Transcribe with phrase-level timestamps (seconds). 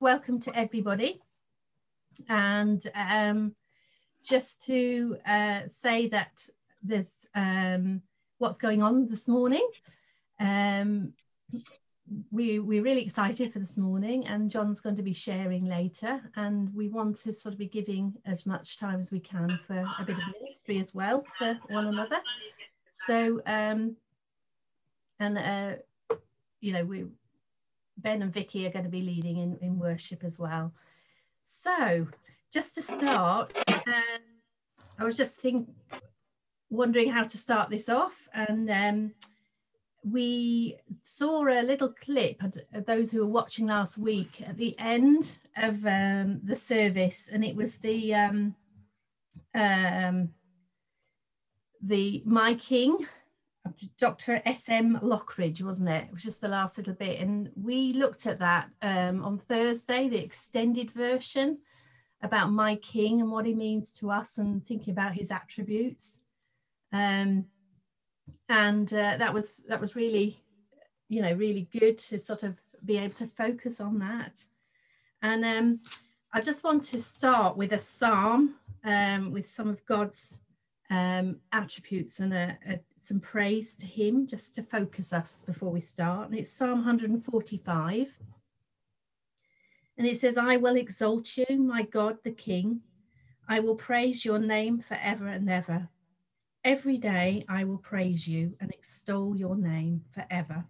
[0.00, 1.20] welcome to everybody.
[2.28, 3.54] And um,
[4.24, 6.48] just to uh, say that
[6.82, 8.02] there's um,
[8.38, 9.68] what's going on this morning.
[10.38, 11.14] Um,
[12.30, 16.74] we, we're really excited for this morning and John's going to be sharing later and
[16.74, 20.04] we want to sort of be giving as much time as we can for a
[20.06, 22.18] bit of ministry as well for one another.
[22.92, 23.96] So, um,
[25.20, 26.16] and, uh,
[26.60, 27.04] you know, we,
[27.98, 30.72] Ben and Vicky are going to be leading in, in worship as well.
[31.44, 32.08] So
[32.52, 34.22] just to start, um,
[34.98, 35.68] I was just think,
[36.70, 39.12] wondering how to start this off and um,
[40.04, 45.38] we saw a little clip of those who were watching last week at the end
[45.56, 48.54] of um, the service and it was the um,
[49.54, 50.28] um,
[51.82, 53.06] the my king
[53.98, 54.42] Dr.
[54.44, 54.98] S.M.
[55.02, 56.04] Lockridge, wasn't it?
[56.04, 57.20] It was just the last little bit.
[57.20, 61.58] And we looked at that um, on Thursday, the extended version
[62.22, 66.20] about my king and what he means to us and thinking about his attributes.
[66.92, 67.46] Um,
[68.48, 70.42] and uh, that was that was really,
[71.08, 74.42] you know, really good to sort of be able to focus on that.
[75.22, 75.80] And um,
[76.32, 80.40] I just want to start with a psalm um, with some of God's
[80.90, 85.80] um, attributes and a, a, some praise to him just to focus us before we
[85.80, 86.28] start.
[86.28, 88.08] And it's Psalm 145.
[89.96, 92.82] And it says, I will exalt you, my God the King.
[93.48, 95.88] I will praise your name forever and ever.
[96.62, 100.66] Every day I will praise you and extol your name forever.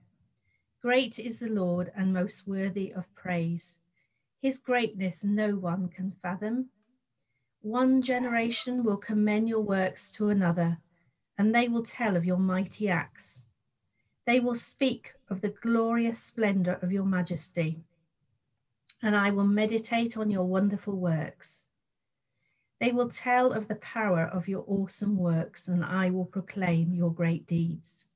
[0.81, 3.81] Great is the Lord and most worthy of praise.
[4.41, 6.69] His greatness no one can fathom.
[7.63, 10.79] One generation will commend your works to another
[11.39, 13.47] and they will tell of your mighty acts.
[14.27, 17.79] They will speak of the glorious splendor of your majesty,
[19.01, 21.67] and I will meditate on your wonderful works.
[22.81, 27.13] They will tell of the power of your awesome works, and I will proclaim your
[27.13, 28.09] great deeds.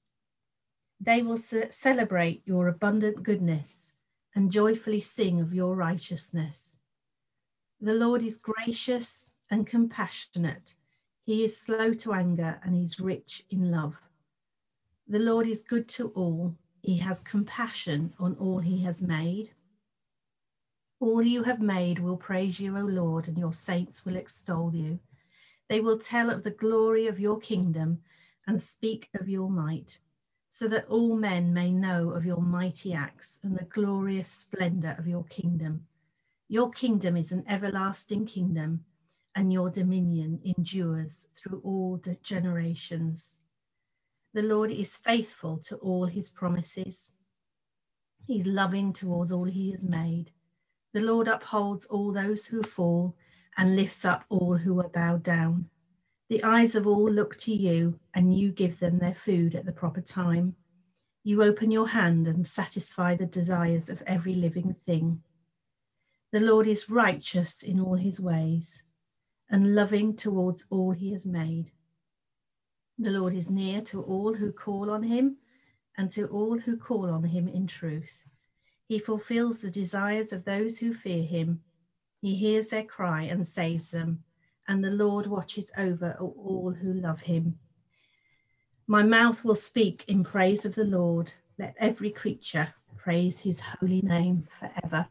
[1.00, 3.94] They will celebrate your abundant goodness
[4.34, 6.78] and joyfully sing of your righteousness.
[7.80, 10.76] The Lord is gracious and compassionate
[11.24, 13.94] he is slow to anger and he's rich in love.
[15.08, 16.56] The Lord is good to all.
[16.82, 19.50] He has compassion on all he has made.
[21.00, 24.98] All you have made will praise you, O Lord, and your saints will extol you.
[25.68, 27.98] They will tell of the glory of your kingdom
[28.46, 29.98] and speak of your might,
[30.48, 35.06] so that all men may know of your mighty acts and the glorious splendor of
[35.06, 35.86] your kingdom.
[36.48, 38.84] Your kingdom is an everlasting kingdom
[39.34, 43.40] and your dominion endures through all the generations.
[44.34, 47.12] The Lord is faithful to all his promises.
[48.26, 50.30] He's loving towards all he has made.
[50.92, 53.16] The Lord upholds all those who fall
[53.56, 55.68] and lifts up all who are bowed down.
[56.28, 59.72] The eyes of all look to you, and you give them their food at the
[59.72, 60.56] proper time.
[61.24, 65.22] You open your hand and satisfy the desires of every living thing.
[66.32, 68.84] The Lord is righteous in all his ways
[69.52, 71.70] and loving towards all he has made.
[72.98, 75.36] The Lord is near to all who call on him
[75.96, 78.24] and to all who call on him in truth.
[78.88, 81.60] He fulfills the desires of those who fear him.
[82.20, 84.24] He hears their cry and saves them,
[84.66, 87.58] and the Lord watches over all who love him.
[88.86, 91.32] My mouth will speak in praise of the Lord.
[91.58, 95.08] Let every creature praise his holy name forever.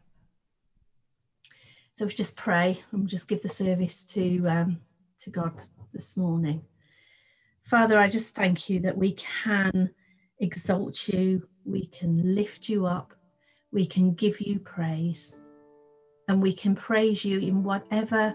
[2.01, 4.79] So we just pray and just give the service to um,
[5.19, 5.61] to God
[5.93, 6.63] this morning.
[7.61, 9.91] Father, I just thank you that we can
[10.39, 13.13] exalt you, we can lift you up,
[13.71, 15.37] we can give you praise,
[16.27, 18.33] and we can praise you in whatever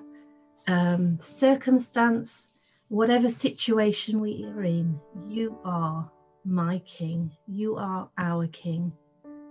[0.69, 2.50] um, circumstance,
[2.87, 4.97] whatever situation we are in.
[5.25, 6.09] You are
[6.44, 8.93] my King, you are our King,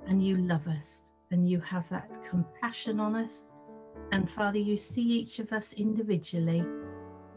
[0.07, 3.51] and you love us, and you have that compassion on us
[4.11, 6.63] and Father, you see each of us individually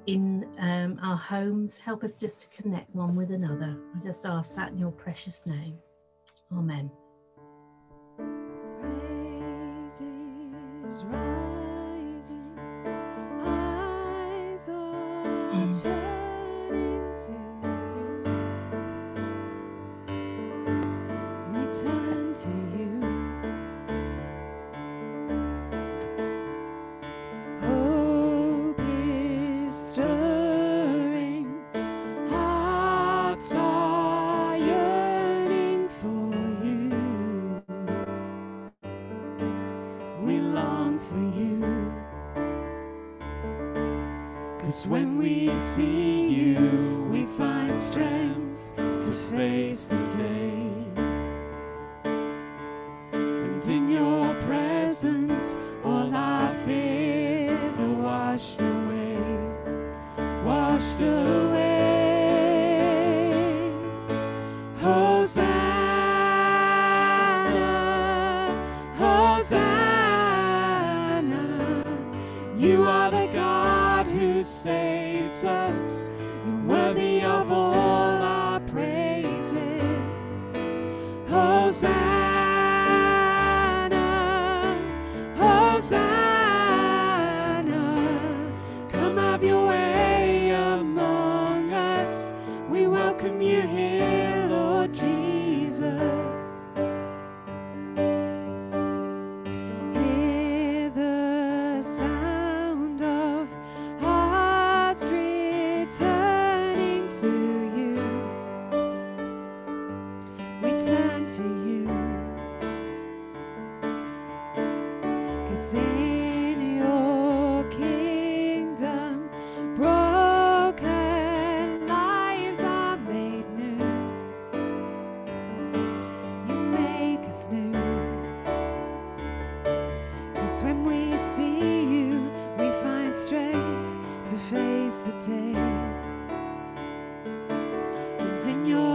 [0.07, 1.77] in um, our homes.
[1.77, 3.77] Help us just to connect one with another.
[3.95, 5.79] I just ask that in your precious name.
[6.53, 6.91] Amen.
[11.05, 12.59] rising,
[15.53, 17.48] mm.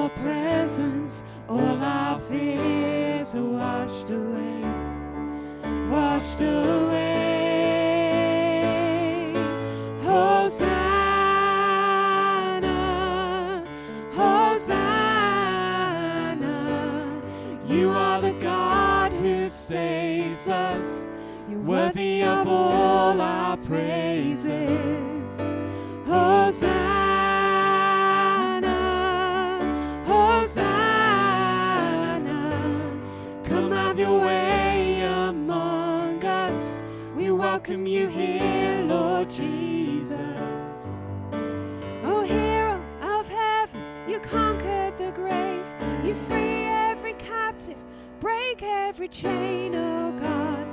[0.09, 4.61] Presence, all our fears are washed away,
[5.89, 7.33] washed away.
[10.03, 10.73] Hosanna,
[14.13, 14.91] Hosanna.
[17.67, 21.07] You are the God who saves us.
[21.49, 24.12] You're worthy of all our praises.
[38.13, 40.19] Here, Lord Jesus.
[42.04, 45.65] Oh, hero of heaven, you conquered the grave.
[46.06, 47.77] You free every captive,
[48.19, 50.68] break every chain, oh God.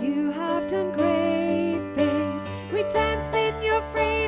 [0.00, 2.42] You have done great things.
[2.72, 4.25] We dance in your freedom,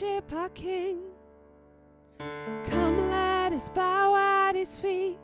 [0.00, 0.98] worship our King.
[2.18, 5.18] Come, let us bow at his feet.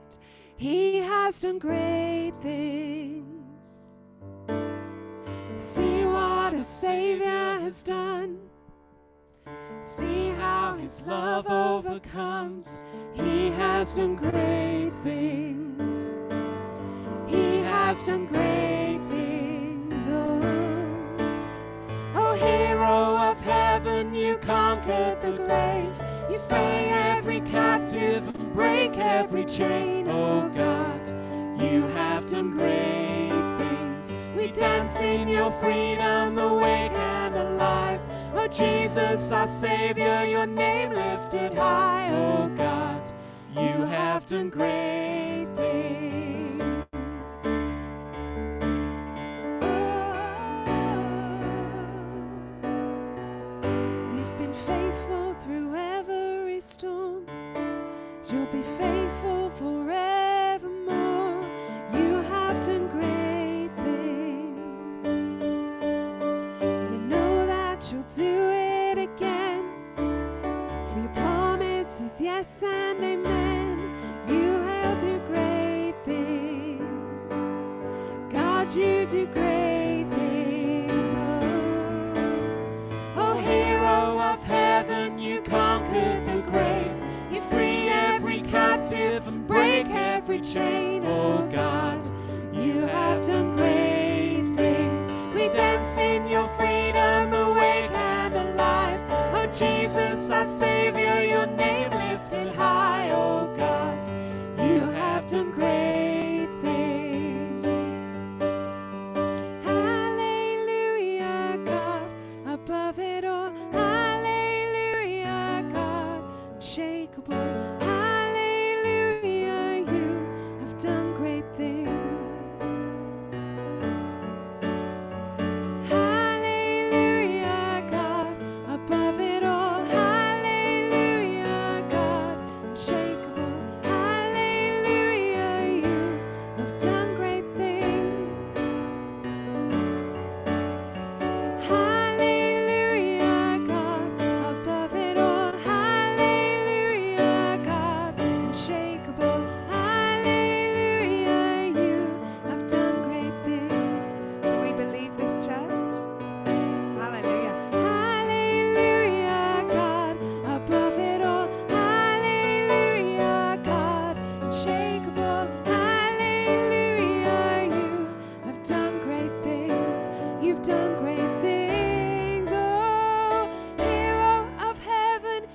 [0.56, 3.56] He has done great things.
[5.59, 8.38] See what a Savior has done.
[9.82, 12.85] See how his love overcomes.
[13.12, 15.93] He has done great things.
[17.29, 20.05] He has done great things.
[20.09, 20.53] Oh,
[22.36, 25.94] hero of heaven, you conquered the grave.
[26.30, 30.09] You free every captive, break every chain.
[30.09, 31.06] Oh God,
[31.61, 34.12] you have done great things.
[34.37, 38.00] We dance in your freedom, awake and alive.
[38.35, 42.11] Oh Jesus, our Savior, your name lifted high.
[42.12, 43.11] Oh God,
[43.54, 44.93] you have done great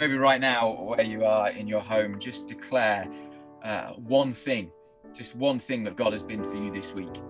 [0.00, 3.06] Maybe right now, where you are in your home, just declare
[3.62, 4.72] uh, one thing,
[5.12, 7.20] just one thing that God has been for you this week.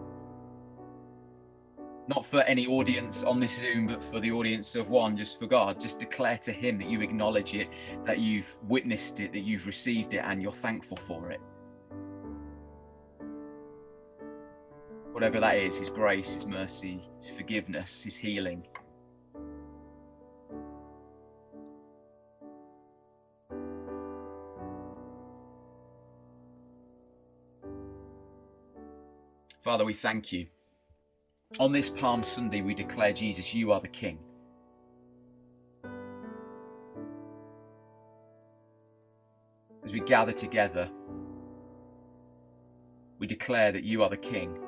[2.06, 5.48] Not for any audience on this Zoom, but for the audience of one, just for
[5.48, 5.80] God.
[5.80, 7.70] Just declare to Him that you acknowledge it,
[8.04, 11.40] that you've witnessed it, that you've received it, and you're thankful for it.
[15.10, 18.64] Whatever that is His grace, His mercy, His forgiveness, His healing.
[29.60, 30.46] Father, we thank you.
[31.58, 34.18] On this Palm Sunday, we declare, Jesus, you are the King.
[39.84, 40.90] As we gather together,
[43.18, 44.58] we declare that you are the King.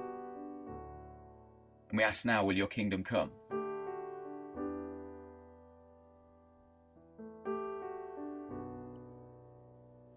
[1.89, 3.31] And we ask now, will your kingdom come?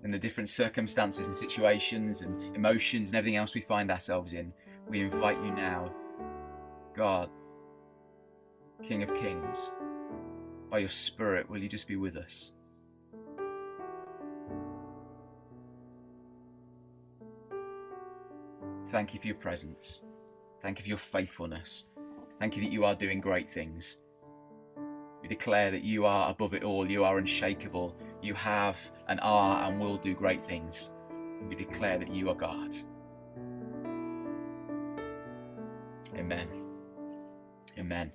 [0.04, 4.54] In the different circumstances and situations and emotions and everything else we find ourselves in,
[4.88, 5.92] we invite you now,
[6.94, 7.30] God,
[8.84, 9.72] King of Kings,
[10.70, 12.52] by your Spirit, will you just be with us?
[18.88, 20.02] Thank you for your presence.
[20.62, 21.86] Thank you for your faithfulness.
[22.40, 23.98] Thank you that you are doing great things.
[25.22, 29.68] We declare that you are above it all, you are unshakable, you have and are
[29.68, 30.92] and will do great things.
[31.48, 32.76] We declare that you are God.
[36.18, 36.48] Amen.
[37.78, 38.12] Amen.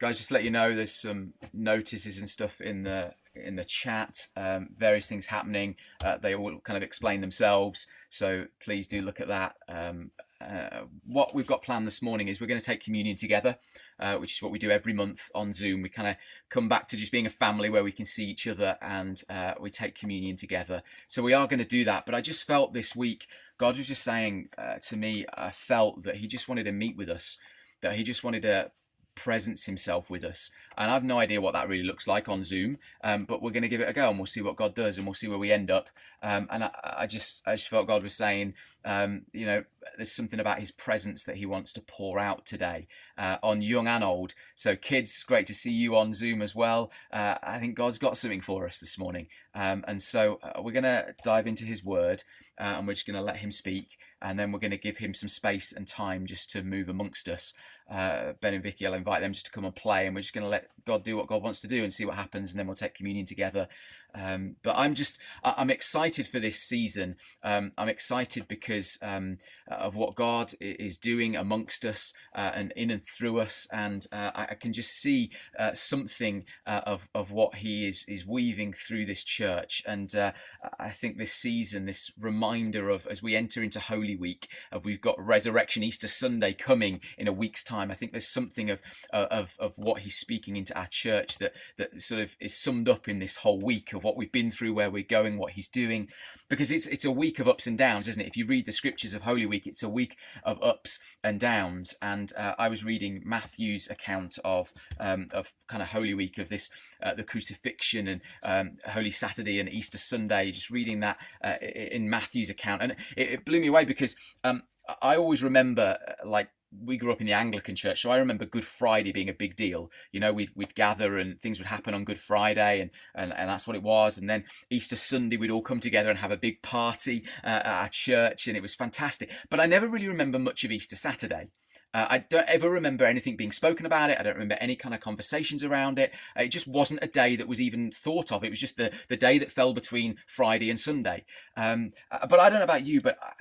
[0.00, 4.28] Guys, just let you know, there's some notices and stuff in the in the chat.
[4.36, 5.76] Um, various things happening.
[6.04, 7.88] Uh, they all kind of explain themselves.
[8.08, 9.56] So please do look at that.
[9.68, 13.58] Um, uh, what we've got planned this morning is we're going to take communion together,
[13.98, 15.82] uh, which is what we do every month on Zoom.
[15.82, 16.16] We kind of
[16.48, 19.54] come back to just being a family where we can see each other and uh,
[19.60, 20.82] we take communion together.
[21.08, 22.06] So we are going to do that.
[22.06, 23.26] But I just felt this week,
[23.58, 26.96] God was just saying uh, to me, I felt that He just wanted to meet
[26.96, 27.38] with us,
[27.82, 28.70] that He just wanted to
[29.18, 30.50] presence himself with us.
[30.76, 33.50] And I have no idea what that really looks like on Zoom, um, but we're
[33.50, 35.26] going to give it a go and we'll see what God does and we'll see
[35.26, 35.88] where we end up.
[36.22, 36.70] Um, and I,
[37.00, 39.64] I, just, I just felt God was saying, um, you know,
[39.96, 43.88] there's something about His presence that He wants to pour out today uh, on young
[43.88, 44.34] and old.
[44.54, 46.92] So, kids, great to see you on Zoom as well.
[47.12, 50.72] Uh, I think God's got something for us this morning, um, and so uh, we're
[50.72, 52.22] going to dive into His Word.
[52.60, 54.98] Uh, and we're just going to let him speak, and then we're going to give
[54.98, 57.54] him some space and time just to move amongst us
[57.90, 60.34] uh, Ben and Vicky, I'll invite them just to come and play, and we're just
[60.34, 62.58] going to let God do what God wants to do and see what happens, and
[62.58, 63.68] then we'll take communion together.
[64.14, 67.16] Um, but I'm just, I'm excited for this season.
[67.42, 69.36] Um, I'm excited because um,
[69.70, 74.30] of what God is doing amongst us uh, and in and through us, and uh,
[74.34, 79.06] I can just see uh, something uh, of of what He is is weaving through
[79.06, 79.82] this church.
[79.86, 80.32] And uh,
[80.78, 85.00] I think this season, this reminder of as we enter into Holy Week, of we've
[85.00, 87.90] got Resurrection Easter Sunday coming in a week's time.
[87.90, 88.80] I think there's something of
[89.12, 93.08] of of what He's speaking into our church that that sort of is summed up
[93.08, 96.08] in this whole week of what we've been through, where we're going, what He's doing,
[96.48, 98.28] because it's it's a week of ups and downs, isn't it?
[98.28, 101.94] If you read the scriptures of Holy Week, it's a week of ups and downs.
[102.00, 106.48] And uh, I was reading Matthew's account of um, of kind of Holy Week of
[106.48, 106.70] this
[107.02, 110.50] uh, the crucifixion and um, Holy Saturday and Easter Sunday.
[110.50, 114.62] Just reading that uh, in Matthew's account, and it, it blew me away because um,
[115.02, 118.44] I always remember uh, like we grew up in the Anglican church, so I remember
[118.44, 119.90] Good Friday being a big deal.
[120.12, 123.48] You know, we'd, we'd gather and things would happen on Good Friday, and, and, and
[123.48, 124.18] that's what it was.
[124.18, 127.66] And then Easter Sunday, we'd all come together and have a big party uh, at
[127.66, 129.30] our church, and it was fantastic.
[129.50, 131.48] But I never really remember much of Easter Saturday.
[131.94, 134.18] Uh, I don't ever remember anything being spoken about it.
[134.20, 136.12] I don't remember any kind of conversations around it.
[136.38, 138.44] Uh, It just wasn't a day that was even thought of.
[138.44, 141.24] It was just the, the day that fell between Friday and Sunday.
[141.56, 143.32] Um, uh, but I don't know about you, but I-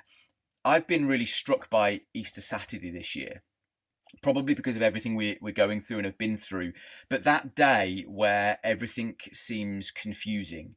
[0.67, 3.41] I've been really struck by Easter Saturday this year.
[4.21, 6.73] Probably because of everything we, we're going through and have been through.
[7.09, 10.75] But that day where everything seems confusing,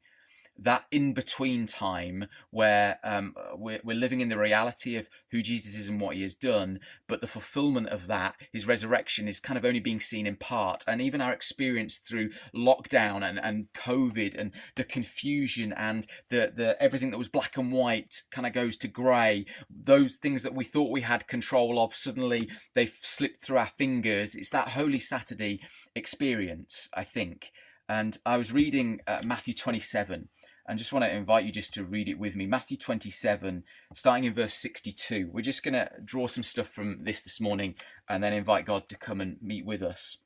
[0.60, 5.76] that in between time where um, we're, we're living in the reality of who Jesus
[5.76, 9.56] is and what he has done, but the fulfillment of that, his resurrection, is kind
[9.56, 10.84] of only being seen in part.
[10.86, 16.80] And even our experience through lockdown and, and COVID and the confusion and the, the
[16.80, 19.46] everything that was black and white kind of goes to grey.
[19.70, 24.34] Those things that we thought we had control of, suddenly they've slipped through our fingers.
[24.34, 25.60] It's that Holy Saturday
[25.94, 27.50] experience, I think.
[27.88, 30.28] And I was reading uh, Matthew 27
[30.70, 32.46] and just want to invite you just to read it with me.
[32.46, 35.28] Matthew 27, starting in verse 62.
[35.32, 37.74] We're just going to draw some stuff from this this morning
[38.08, 40.18] and then invite God to come and meet with us.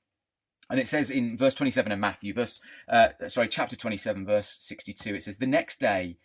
[0.69, 2.61] And it says in verse 27 of Matthew, verse
[2.91, 6.19] uh, sorry, chapter 27, verse 62, it says, The next day,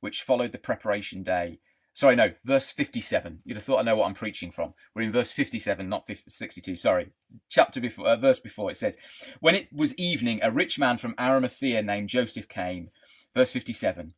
[0.00, 1.60] which followed the preparation day,
[1.92, 3.38] sorry, no, verse 57.
[3.44, 4.74] You'd have thought I know what I'm preaching from.
[4.96, 7.10] We're in verse 57, not 50, 62, sorry.
[7.50, 8.98] Chapter before, uh, verse before, it says,
[9.38, 12.90] When it was evening, a rich man from Arimathea named Joseph came.
[13.34, 14.14] Verse 57.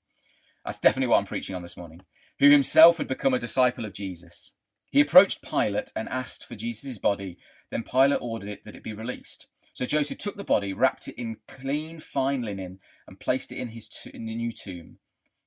[0.65, 2.03] That's definitely what I'm preaching on this morning.
[2.39, 4.53] Who himself had become a disciple of Jesus.
[4.91, 7.39] He approached Pilate and asked for Jesus' body.
[7.71, 9.49] Then Pilate ordered it that it be released.
[9.73, 13.69] So Joseph took the body, wrapped it in clean, fine linen, and placed it in
[13.69, 14.99] his in the new tomb,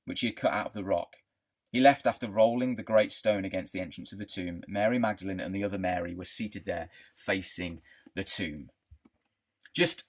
[0.04, 1.16] which he had cut out of the rock.
[1.72, 4.62] He left after rolling the great stone against the entrance of the tomb.
[4.66, 7.80] Mary Magdalene and the other Mary were seated there, facing
[8.14, 8.70] the tomb.
[9.74, 10.04] Just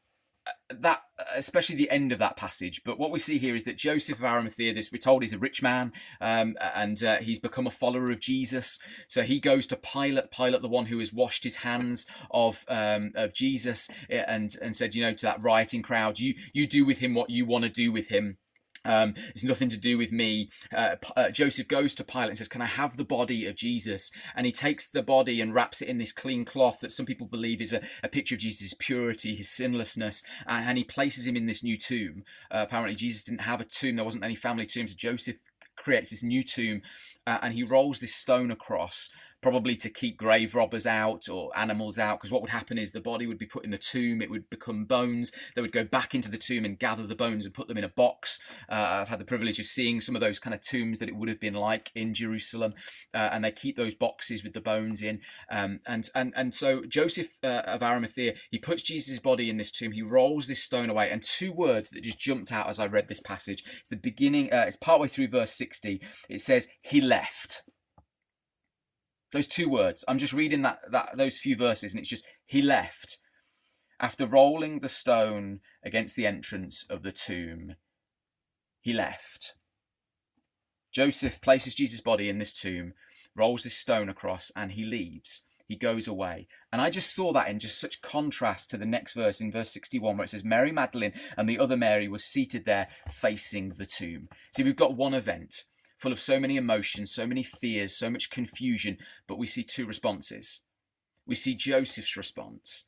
[0.70, 1.02] that
[1.36, 4.26] especially the end of that passage but what we see here is that joseph of
[4.26, 8.12] arimathea this we're told is a rich man um, and uh, he's become a follower
[8.12, 8.80] of jesus.
[9.08, 13.12] So he goes to pilate pilate the one who has washed his hands of um,
[13.16, 16.86] of jesus eh, and and said you know to that rioting crowd you you do
[16.86, 18.38] with him what you want to do with him
[18.84, 20.50] um, it's nothing to do with me.
[20.76, 24.12] Uh, uh, Joseph goes to Pilate and says, Can I have the body of Jesus?
[24.36, 27.28] And he takes the body and wraps it in this clean cloth that some people
[27.28, 31.36] believe is a, a picture of Jesus' purity, his sinlessness, and, and he places him
[31.36, 32.24] in this new tomb.
[32.50, 35.38] Uh, apparently, Jesus didn't have a tomb, there wasn't any family tomb, so Joseph
[35.76, 36.82] creates this new tomb
[37.26, 39.10] uh, and he rolls this stone across
[39.42, 43.02] probably to keep grave robbers out or animals out because what would happen is the
[43.02, 45.32] body would be put in the tomb it would become bones.
[45.56, 47.84] They would go back into the tomb and gather the bones and put them in
[47.84, 48.40] a box.
[48.70, 51.16] Uh, i've had the privilege of seeing some of those kind of tombs that it
[51.16, 52.74] would have been like in jerusalem
[53.14, 55.20] uh, and they keep those boxes with the bones in.
[55.50, 59.72] Um, and and and so joseph uh, of arimathea he puts jesus' body in this
[59.72, 62.86] tomb he rolls this stone away and two words that just jumped out as i
[62.86, 63.64] read this passage.
[63.80, 67.64] It's the beginning uh, it's partway through verse 60 it says he left
[69.32, 70.04] those two words.
[70.08, 73.18] I'm just reading that that those few verses and it's just he left
[74.00, 77.76] after rolling the stone against the entrance of the tomb.
[78.82, 79.54] He left.
[80.92, 82.94] Joseph places jesus body in this tomb
[83.36, 85.44] rolls this stone across and he leaves.
[85.68, 86.48] He goes away.
[86.74, 89.72] And i just saw that in just such contrast to the next verse in verse
[89.72, 93.86] 61 where it says mary magdalene and the other mary were seated there facing the
[93.86, 94.28] tomb.
[94.54, 95.64] See we've got one event
[96.02, 99.86] full of so many emotions, so many fears, so much confusion, but we see two
[99.86, 100.62] responses.
[101.28, 102.86] We see Joseph's response.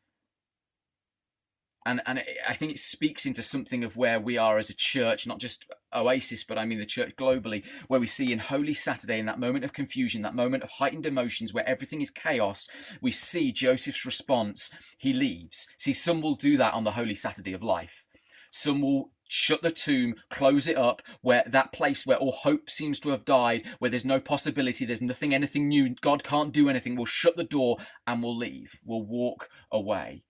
[1.85, 5.27] And, and I think it speaks into something of where we are as a church,
[5.27, 9.19] not just Oasis, but I mean the church globally, where we see in Holy Saturday,
[9.19, 12.69] in that moment of confusion, that moment of heightened emotions where everything is chaos,
[13.01, 14.71] we see Joseph's response.
[14.97, 15.67] He leaves.
[15.77, 18.07] See, some will do that on the Holy Saturday of life.
[18.49, 22.99] Some will shut the tomb, close it up, where that place where all hope seems
[22.99, 26.95] to have died, where there's no possibility, there's nothing, anything new, God can't do anything,
[26.95, 28.79] we'll shut the door and we'll leave.
[28.85, 30.23] We'll walk away.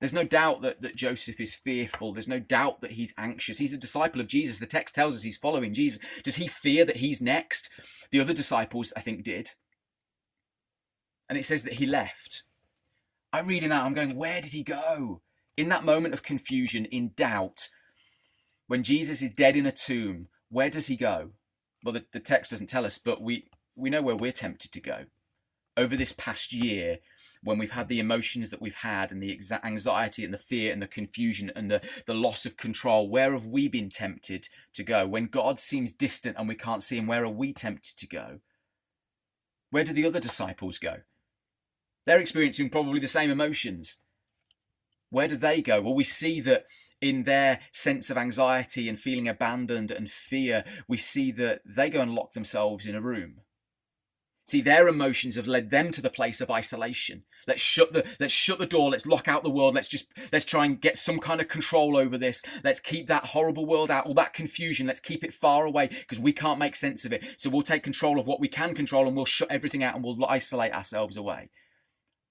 [0.00, 2.12] There's no doubt that, that Joseph is fearful.
[2.12, 3.58] There's no doubt that he's anxious.
[3.58, 4.58] He's a disciple of Jesus.
[4.58, 5.98] The text tells us he's following Jesus.
[6.22, 7.70] Does he fear that he's next?
[8.10, 9.50] The other disciples, I think, did.
[11.28, 12.42] And it says that he left.
[13.32, 15.22] I'm reading that, I'm going, where did he go?
[15.56, 17.68] In that moment of confusion, in doubt,
[18.66, 21.30] when Jesus is dead in a tomb, where does he go?
[21.84, 24.80] Well, the, the text doesn't tell us, but we, we know where we're tempted to
[24.80, 25.04] go.
[25.76, 26.98] Over this past year,
[27.42, 30.80] when we've had the emotions that we've had and the anxiety and the fear and
[30.80, 35.06] the confusion and the, the loss of control, where have we been tempted to go?
[35.06, 38.40] When God seems distant and we can't see him, where are we tempted to go?
[39.70, 40.98] Where do the other disciples go?
[42.06, 43.98] They're experiencing probably the same emotions.
[45.10, 45.80] Where do they go?
[45.80, 46.64] Well, we see that
[47.04, 52.00] in their sense of anxiety and feeling abandoned and fear, we see that they go
[52.00, 53.42] and lock themselves in a room.
[54.46, 57.24] See, their emotions have led them to the place of isolation.
[57.46, 58.90] Let's shut the let's shut the door.
[58.90, 59.74] Let's lock out the world.
[59.74, 62.42] Let's just let's try and get some kind of control over this.
[62.62, 64.86] Let's keep that horrible world out, all that confusion.
[64.86, 67.34] Let's keep it far away because we can't make sense of it.
[67.36, 70.02] So we'll take control of what we can control and we'll shut everything out and
[70.02, 71.50] we'll isolate ourselves away.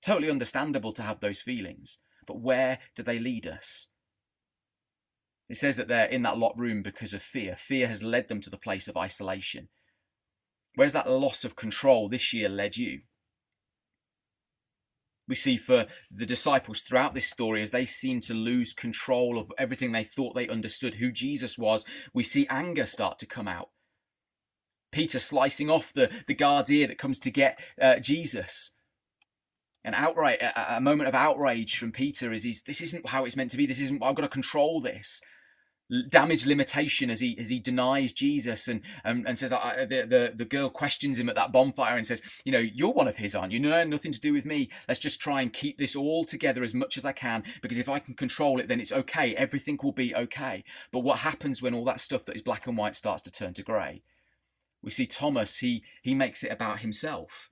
[0.04, 3.90] Totally understandable to have those feelings, but where do they lead us?
[5.50, 7.56] It says that they're in that locked room because of fear.
[7.58, 9.70] Fear has led them to the place of isolation.
[10.76, 13.02] Where's that loss of control this year led you?
[15.28, 19.52] We see for the disciples throughout this story, as they seem to lose control of
[19.58, 23.70] everything they thought they understood who Jesus was, we see anger start to come out.
[24.92, 28.72] Peter slicing off the, the guard's ear that comes to get uh, Jesus.
[29.86, 33.36] An outright, a, a moment of outrage from Peter is he's, this isn't how it's
[33.36, 33.66] meant to be.
[33.66, 35.22] This isn't, I've got to control this.
[36.10, 40.34] Damage limitation as he as he denies Jesus and um, and says I, the, the
[40.34, 43.36] the girl questions him at that bonfire and says you know you're one of his
[43.36, 43.60] aren't you?
[43.60, 44.70] No nothing to do with me.
[44.88, 47.90] Let's just try and keep this all together as much as I can because if
[47.90, 49.36] I can control it then it's okay.
[49.36, 50.64] Everything will be okay.
[50.92, 53.54] But what happens when all that stuff that is black and white starts to turn
[53.56, 54.04] to grey?
[54.82, 57.52] We see Thomas he he makes it about himself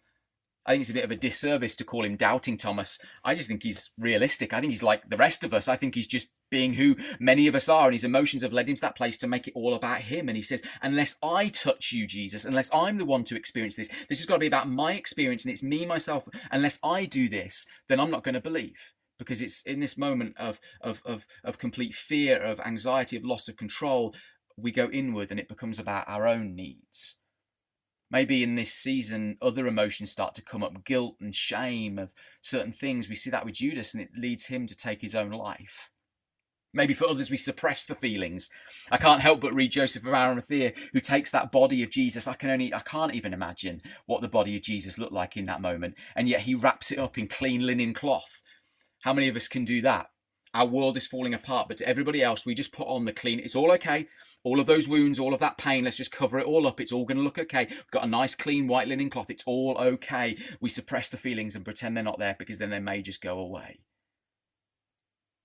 [0.65, 2.99] I think it's a bit of a disservice to call him doubting Thomas.
[3.23, 4.53] I just think he's realistic.
[4.53, 5.67] I think he's like the rest of us.
[5.67, 8.69] I think he's just being who many of us are, and his emotions have led
[8.69, 10.27] him to that place to make it all about him.
[10.27, 13.89] And he says, Unless I touch you, Jesus, unless I'm the one to experience this,
[14.09, 16.27] this has got to be about my experience, and it's me, myself.
[16.51, 18.93] Unless I do this, then I'm not going to believe.
[19.17, 23.47] Because it's in this moment of, of, of, of complete fear, of anxiety, of loss
[23.47, 24.15] of control,
[24.57, 27.17] we go inward and it becomes about our own needs
[28.11, 30.83] maybe in this season other emotions start to come up.
[30.83, 33.09] Guilt and shame of certain things.
[33.09, 35.89] We see that with judas and it leads him to take his own life.
[36.73, 38.49] Maybe for others we suppress the feelings.
[38.91, 42.27] I can't help but read joseph of arimathea who takes that body of jesus.
[42.27, 45.45] I can only i can't even imagine what the body of jesus looked like in
[45.47, 45.95] that moment.
[46.15, 48.43] And yet he wraps it up in clean linen cloth.
[49.01, 50.10] How many of us can do that
[50.53, 51.67] our world is falling apart.
[51.67, 53.39] But to everybody else, we just put on the clean.
[53.39, 54.07] It's all okay.
[54.43, 56.81] All of those wounds, all of that pain, let's just cover it all up.
[56.81, 57.67] It's all going to look okay.
[57.69, 59.29] We've got a nice, clean white linen cloth.
[59.29, 60.37] It's all okay.
[60.59, 63.39] We suppress the feelings and pretend they're not there because then they may just go
[63.39, 63.79] away.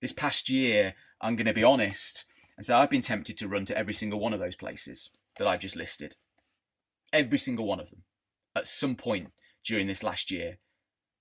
[0.01, 2.25] This past year, I'm going to be honest
[2.57, 5.47] and say I've been tempted to run to every single one of those places that
[5.47, 6.17] I've just listed.
[7.13, 8.03] Every single one of them
[8.55, 9.33] at some point
[9.65, 10.59] during this last year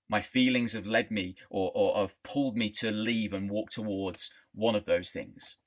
[0.08, 4.32] my feelings have led me or, or have pulled me to leave and walk towards
[4.54, 5.58] one of those things.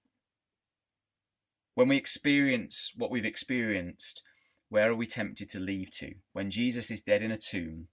[1.76, 4.24] When we experience what we've experienced,
[4.70, 6.16] where are we tempted to leave to?
[6.34, 7.88] When Jesus is dead in a tomb,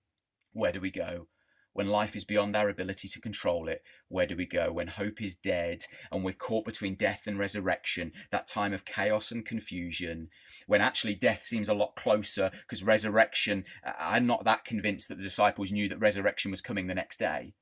[0.52, 1.28] where do we go?
[1.76, 4.72] When life is beyond our ability to control it, where do we go?
[4.72, 9.30] When hope is dead and we're caught between death and resurrection, that time of chaos
[9.30, 10.30] and confusion,
[10.66, 13.64] when actually death seems a lot closer because resurrection,
[14.00, 17.52] I'm not that convinced that the disciples knew that resurrection was coming the next day.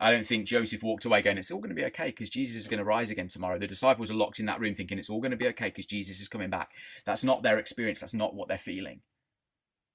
[0.00, 2.56] I don't think Joseph walked away going, it's all going to be okay because Jesus
[2.56, 3.58] is going to rise again tomorrow.
[3.58, 5.84] The disciples are locked in that room thinking it's all going to be okay because
[5.84, 6.70] Jesus is coming back.
[7.04, 8.00] That's not their experience.
[8.00, 9.02] That's not what they're feeling.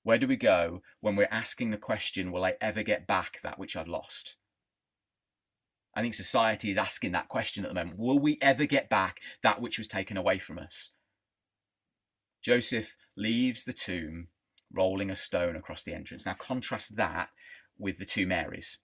[0.03, 3.57] Where do we go when we're asking the question, will I ever get back that
[3.57, 4.35] which I've lost?
[5.95, 7.99] I think society is asking that question at the moment.
[7.99, 10.91] Will we ever get back that which was taken away from us?
[12.41, 14.27] Joseph leaves the tomb,
[14.71, 16.25] rolling a stone across the entrance.
[16.25, 17.29] Now, contrast that
[17.77, 18.79] with the two Marys.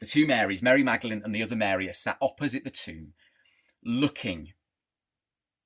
[0.00, 3.14] The two Marys, Mary Magdalene and the other Mary, are sat opposite the tomb,
[3.84, 4.52] looking.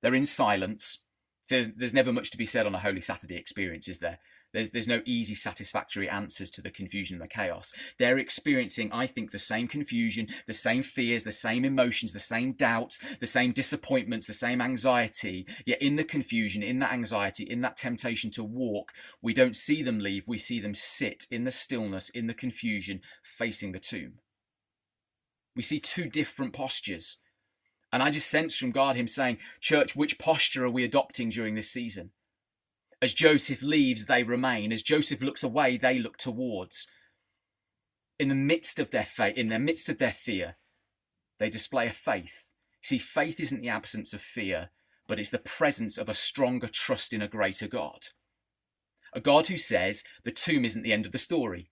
[0.01, 1.01] They're in silence.
[1.49, 4.19] There's, there's never much to be said on a Holy Saturday experience, is there?
[4.55, 7.73] There's, there's no easy, satisfactory answers to the confusion and the chaos.
[7.99, 12.53] They're experiencing, I think, the same confusion, the same fears, the same emotions, the same
[12.53, 15.45] doubts, the same disappointments, the same anxiety.
[15.67, 19.83] Yet in the confusion, in that anxiety, in that temptation to walk, we don't see
[19.83, 20.29] them leave.
[20.29, 24.21] We see them sit in the stillness, in the confusion, facing the tomb.
[25.57, 27.19] We see two different postures.
[27.93, 31.55] And I just sense from God Him saying, Church, which posture are we adopting during
[31.55, 32.11] this season?
[33.05, 34.73] As Joseph leaves, they remain.
[34.73, 36.89] As Joseph looks away, they look towards.
[38.19, 40.57] In the midst of their faith, in the midst of their fear,
[41.39, 42.49] they display a faith.
[42.81, 44.71] See, faith isn't the absence of fear,
[45.07, 48.07] but it's the presence of a stronger trust in a greater God.
[49.13, 51.69] A God who says the tomb isn't the end of the story.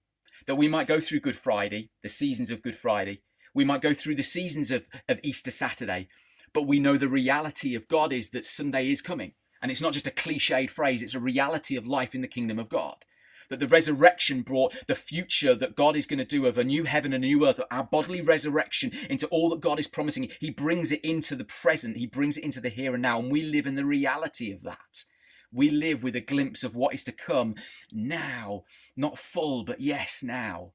[0.46, 3.22] That we might go through Good Friday, the seasons of Good Friday,
[3.54, 6.08] we might go through the seasons of, of Easter Saturday,
[6.52, 9.32] but we know the reality of God is that Sunday is coming.
[9.62, 12.58] And it's not just a cliched phrase, it's a reality of life in the kingdom
[12.58, 13.04] of God.
[13.48, 16.84] That the resurrection brought the future that God is going to do of a new
[16.84, 20.30] heaven and a new earth, our bodily resurrection into all that God is promising.
[20.40, 23.30] He brings it into the present, He brings it into the here and now, and
[23.30, 25.04] we live in the reality of that.
[25.52, 27.56] We live with a glimpse of what is to come
[27.92, 28.64] now,
[28.96, 30.72] not full, but yes, now.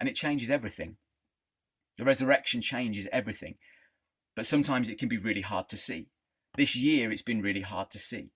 [0.00, 0.96] And it changes everything.
[1.98, 3.56] The resurrection changes everything.
[4.34, 6.08] But sometimes it can be really hard to see.
[6.58, 8.32] This year, it's been really hard to see.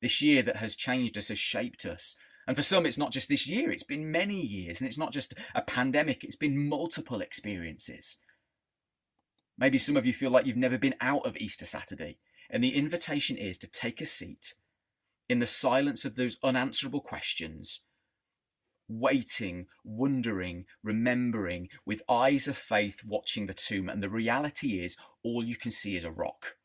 [0.00, 2.14] This year that has changed us, has shaped us.
[2.46, 4.80] And for some, it's not just this year, it's been many years.
[4.80, 8.18] And it's not just a pandemic, it's been multiple experiences.
[9.58, 12.18] Maybe some of you feel like you've never been out of Easter Saturday.
[12.48, 14.54] And the invitation is to take a seat
[15.28, 17.82] in the silence of those unanswerable questions,
[18.88, 23.88] waiting, wondering, remembering, with eyes of faith watching the tomb.
[23.88, 26.58] And the reality is, all you can see is a rock.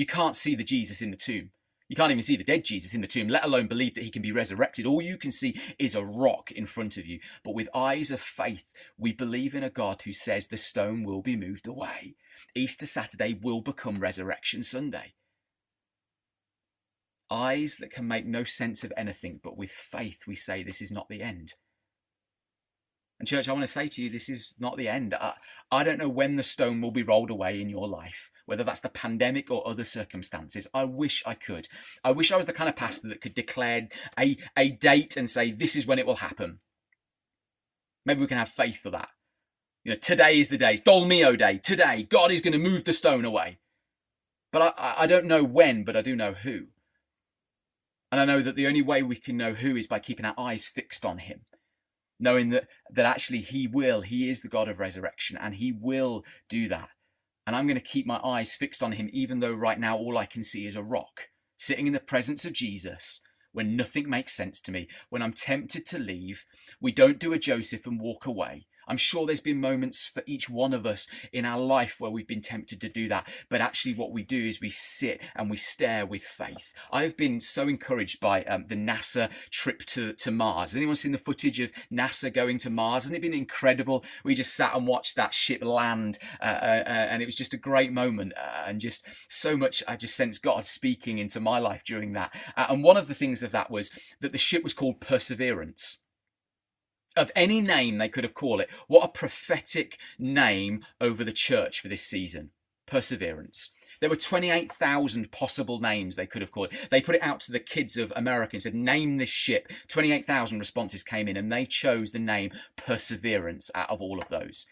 [0.00, 1.50] You can't see the Jesus in the tomb.
[1.90, 4.08] You can't even see the dead Jesus in the tomb, let alone believe that he
[4.08, 4.86] can be resurrected.
[4.86, 7.20] All you can see is a rock in front of you.
[7.44, 11.20] But with eyes of faith, we believe in a God who says the stone will
[11.20, 12.16] be moved away.
[12.54, 15.12] Easter Saturday will become Resurrection Sunday.
[17.30, 20.90] Eyes that can make no sense of anything, but with faith, we say this is
[20.90, 21.56] not the end.
[23.20, 25.12] And, church, I want to say to you, this is not the end.
[25.12, 25.34] I,
[25.70, 28.80] I don't know when the stone will be rolled away in your life, whether that's
[28.80, 30.66] the pandemic or other circumstances.
[30.72, 31.68] I wish I could.
[32.02, 35.28] I wish I was the kind of pastor that could declare a, a date and
[35.28, 36.60] say, this is when it will happen.
[38.06, 39.10] Maybe we can have faith for that.
[39.84, 40.72] You know, today is the day.
[40.72, 41.58] It's Dolmio Day.
[41.58, 43.58] Today, God is going to move the stone away.
[44.50, 46.68] But I, I don't know when, but I do know who.
[48.10, 50.34] And I know that the only way we can know who is by keeping our
[50.38, 51.42] eyes fixed on Him
[52.20, 56.24] knowing that that actually he will he is the god of resurrection and he will
[56.48, 56.90] do that.
[57.46, 60.18] And i'm going to keep my eyes fixed on him even though right now all
[60.18, 63.20] i can see is a rock sitting in the presence of jesus
[63.52, 64.86] when nothing makes sense to me.
[65.08, 66.44] When i'm tempted to leave
[66.80, 70.50] we don't do a joseph and walk away I'm sure there's been moments for each
[70.50, 73.28] one of us in our life where we've been tempted to do that.
[73.48, 76.74] But actually, what we do is we sit and we stare with faith.
[76.92, 80.70] I've been so encouraged by um, the NASA trip to, to Mars.
[80.70, 83.04] Has anyone seen the footage of NASA going to Mars?
[83.04, 84.04] Hasn't it been incredible?
[84.24, 87.54] We just sat and watched that ship land, uh, uh, uh and it was just
[87.54, 88.32] a great moment.
[88.36, 92.34] Uh, and just so much, I just sensed God speaking into my life during that.
[92.56, 95.98] Uh, and one of the things of that was that the ship was called Perseverance
[97.16, 98.70] of any name they could have called it.
[98.88, 102.50] What a prophetic name over the church for this season.
[102.86, 103.70] Perseverance.
[104.00, 106.72] There were 28,000 possible names they could have called.
[106.90, 109.70] They put it out to the kids of America and said, name this ship.
[109.88, 114.66] 28,000 responses came in and they chose the name Perseverance out of all of those.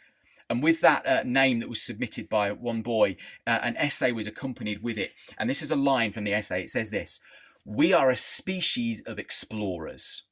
[0.48, 4.26] And with that uh, name that was submitted by one boy, uh, an essay was
[4.26, 5.12] accompanied with it.
[5.36, 6.62] And this is a line from the essay.
[6.62, 7.20] It says this
[7.66, 10.22] We are a species of explorers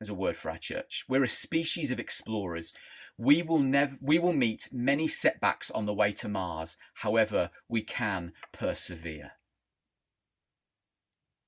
[0.00, 1.04] as a word for our church.
[1.08, 2.72] We're a species of explorers.
[3.18, 6.76] We will never we will meet many setbacks on the way to Mars.
[6.96, 9.32] However, we can persevere.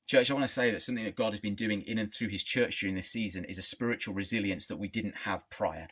[0.06, 2.28] Church, I want to say that something that God has been doing in and through
[2.28, 5.88] his church during this season is a spiritual resilience that we didn't have prior.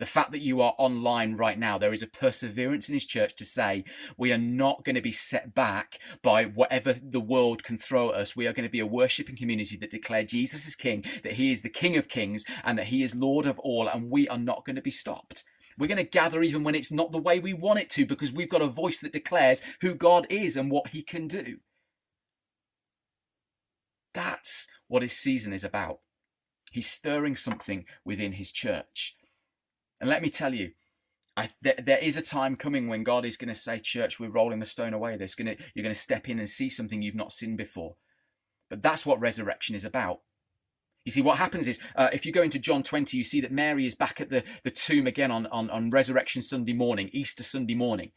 [0.00, 3.36] The fact that you are online right now, there is a perseverance in his church
[3.36, 3.84] to say,
[4.16, 8.16] we are not going to be set back by whatever the world can throw at
[8.16, 8.34] us.
[8.34, 11.52] We are going to be a worshipping community that declare Jesus is King, that he
[11.52, 14.38] is the King of Kings, and that he is Lord of all, and we are
[14.38, 15.44] not going to be stopped.
[15.78, 18.32] We're going to gather even when it's not the way we want it to, because
[18.32, 21.58] we've got a voice that declares who God is and what he can do.
[24.12, 26.00] That's what his season is about.
[26.72, 29.16] He's stirring something within his church.
[30.00, 30.72] And let me tell you,
[31.36, 34.60] I, there, is a time coming when God is going to say, "Church, we're rolling
[34.60, 37.14] the stone away." There's going to you're going to step in and see something you've
[37.14, 37.96] not seen before.
[38.70, 40.20] But that's what resurrection is about.
[41.04, 43.52] You see, what happens is, uh, if you go into John 20, you see that
[43.52, 47.42] Mary is back at the, the tomb again on, on, on Resurrection Sunday morning, Easter
[47.42, 48.12] Sunday morning.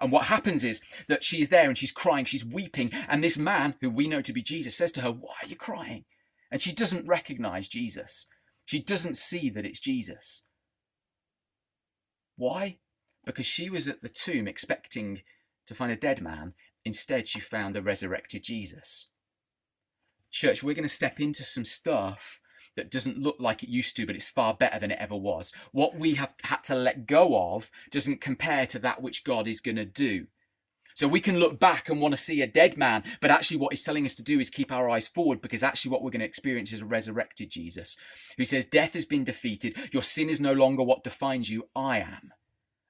[0.00, 3.36] And what happens is that she is there and she's crying, she's weeping, and this
[3.36, 6.06] man, who we know to be Jesus, says to her, Why are you crying?
[6.50, 8.26] And she doesn't recognize Jesus.
[8.64, 10.44] She doesn't see that it's Jesus.
[12.40, 12.78] Why?
[13.26, 15.20] Because she was at the tomb expecting
[15.66, 16.54] to find a dead man.
[16.86, 19.10] Instead, she found the resurrected Jesus.
[20.30, 22.40] Church, we're going to step into some stuff
[22.76, 25.52] that doesn't look like it used to, but it's far better than it ever was.
[25.72, 29.60] What we have had to let go of doesn't compare to that which God is
[29.60, 30.28] going to do.
[30.94, 33.72] So we can look back and want to see a dead man, but actually, what
[33.72, 36.20] he's telling us to do is keep our eyes forward because actually, what we're going
[36.20, 37.96] to experience is a resurrected Jesus
[38.36, 39.76] who says, Death has been defeated.
[39.92, 41.68] Your sin is no longer what defines you.
[41.74, 42.32] I am.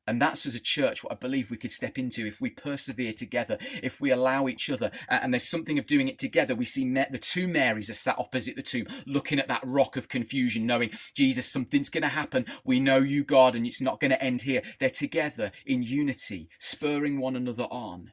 [0.07, 3.13] And that's as a church what I believe we could step into if we persevere
[3.13, 4.91] together, if we allow each other.
[5.09, 6.55] And there's something of doing it together.
[6.55, 10.09] We see the two Marys are sat opposite the tomb, looking at that rock of
[10.09, 12.47] confusion, knowing, Jesus, something's going to happen.
[12.65, 14.63] We know you, God, and it's not going to end here.
[14.81, 18.13] They're together in unity, spurring one another on.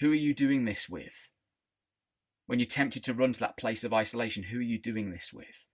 [0.00, 1.30] Who are you doing this with?
[2.46, 5.32] When you're tempted to run to that place of isolation, who are you doing this
[5.32, 5.68] with?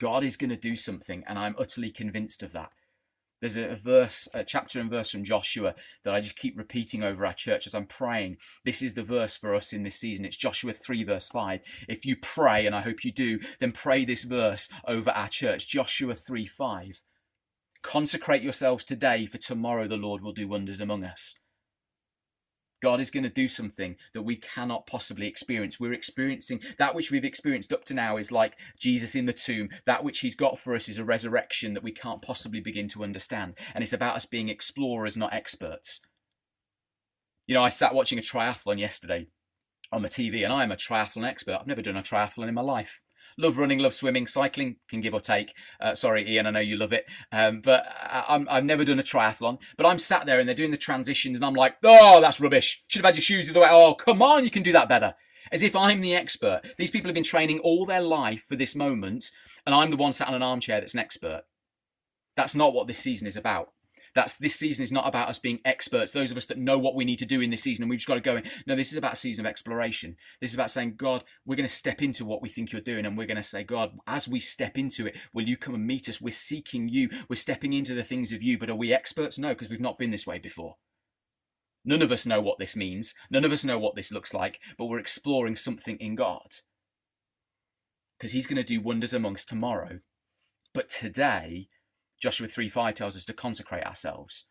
[0.00, 2.70] God is going to do something, and I'm utterly convinced of that.
[3.42, 5.74] There's a, verse, a chapter and verse from Joshua
[6.04, 8.36] that I just keep repeating over our church as I'm praying.
[8.64, 10.24] This is the verse for us in this season.
[10.24, 11.60] It's Joshua 3, verse 5.
[11.88, 15.66] If you pray, and I hope you do, then pray this verse over our church.
[15.66, 17.02] Joshua 3, 5.
[17.82, 21.34] Consecrate yourselves today, for tomorrow the Lord will do wonders among us.
[22.82, 25.78] God is going to do something that we cannot possibly experience.
[25.78, 29.68] We're experiencing that which we've experienced up to now is like Jesus in the tomb.
[29.86, 33.04] That which he's got for us is a resurrection that we can't possibly begin to
[33.04, 33.56] understand.
[33.74, 36.00] And it's about us being explorers, not experts.
[37.46, 39.28] You know, I sat watching a triathlon yesterday
[39.92, 41.58] on the TV, and I'm a triathlon expert.
[41.60, 43.00] I've never done a triathlon in my life
[43.36, 45.54] love running, love swimming, cycling can give or take.
[45.80, 49.02] Uh, sorry, Ian, I know you love it, um, but I, have never done a
[49.02, 49.58] triathlon.
[49.76, 52.82] But I'm sat there and they're doing the transitions, and I'm like, oh, that's rubbish.
[52.88, 53.68] Should have had your shoes the other way.
[53.70, 55.14] Oh, come on, you can do that better.
[55.50, 56.62] As if I'm the expert.
[56.78, 59.30] These people have been training all their life for this moment,
[59.66, 61.42] and I'm the one sat on an armchair that's an expert.
[62.36, 63.72] That's not what this season is about.
[64.14, 66.94] That's this season is not about us being experts, those of us that know what
[66.94, 68.44] we need to do in this season and we've just got to go in.
[68.66, 70.16] No, this is about a season of exploration.
[70.40, 73.06] This is about saying, God, we're going to step into what we think you're doing
[73.06, 75.86] and we're going to say, God, as we step into it, will you come and
[75.86, 76.20] meet us?
[76.20, 77.08] We're seeking you.
[77.28, 79.38] We're stepping into the things of you, but are we experts?
[79.38, 80.76] No, because we've not been this way before.
[81.84, 83.14] None of us know what this means.
[83.30, 86.56] None of us know what this looks like, but we're exploring something in God.
[88.18, 90.00] Because He's going to do wonders amongst tomorrow.
[90.74, 91.68] But today,
[92.22, 94.46] Joshua 3 5 tells us to consecrate ourselves.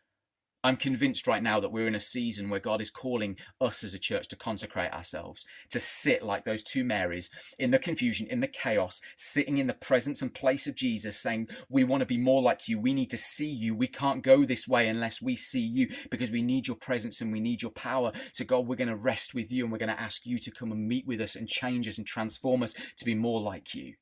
[0.64, 3.94] I'm convinced right now that we're in a season where God is calling us as
[3.94, 8.40] a church to consecrate ourselves, to sit like those two Marys in the confusion, in
[8.40, 12.18] the chaos, sitting in the presence and place of Jesus, saying, We want to be
[12.18, 12.78] more like you.
[12.78, 13.74] We need to see you.
[13.74, 17.32] We can't go this way unless we see you because we need your presence and
[17.32, 18.12] we need your power.
[18.34, 20.50] So, God, we're going to rest with you and we're going to ask you to
[20.50, 23.74] come and meet with us and change us and transform us to be more like
[23.74, 23.94] you.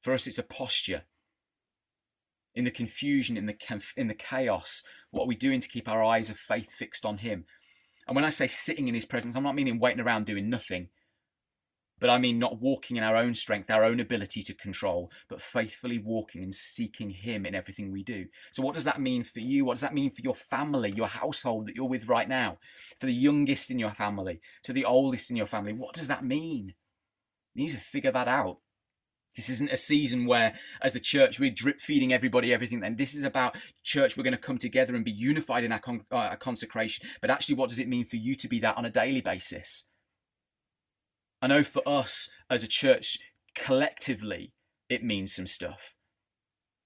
[0.00, 1.02] For us, it's a posture
[2.58, 3.56] in the confusion, in the
[3.96, 4.82] in the chaos?
[5.12, 7.44] What are we doing to keep our eyes of faith fixed on Him?
[8.08, 10.88] And when I say sitting in His presence, I'm not meaning waiting around doing nothing,
[12.00, 15.40] but I mean not walking in our own strength, our own ability to control, but
[15.40, 18.26] faithfully walking and seeking Him in everything we do.
[18.50, 19.64] So, what does that mean for you?
[19.64, 22.58] What does that mean for your family, your household that you're with right now?
[22.98, 26.24] For the youngest in your family, to the oldest in your family, what does that
[26.24, 26.74] mean?
[27.54, 28.58] You need to figure that out.
[29.38, 32.80] This isn't a season where, as the church, we're drip feeding everybody everything.
[32.80, 34.16] Then this is about church.
[34.16, 37.06] We're going to come together and be unified in our, con- uh, our consecration.
[37.20, 39.86] But actually, what does it mean for you to be that on a daily basis?
[41.40, 43.16] I know for us as a church,
[43.54, 44.54] collectively,
[44.88, 45.94] it means some stuff.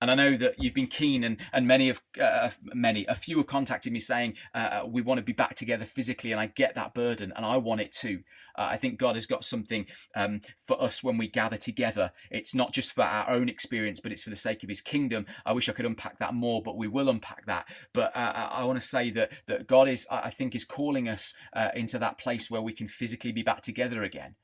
[0.02, 3.36] And I know that you've been keen, and, and many of uh, many, a few
[3.36, 6.46] have contacted me saying uh, uh, we want to be back together physically, and I
[6.46, 8.24] get that burden, and I want it too.
[8.58, 9.86] Uh, I think God has got something
[10.16, 12.10] um, for us when we gather together.
[12.32, 15.24] It's not just for our own experience, but it's for the sake of His kingdom.
[15.46, 17.68] I wish I could unpack that more, but we will unpack that.
[17.92, 21.32] But uh, I want to say that that God is, I think, is calling us
[21.52, 24.34] uh, into that place where we can physically be back together again.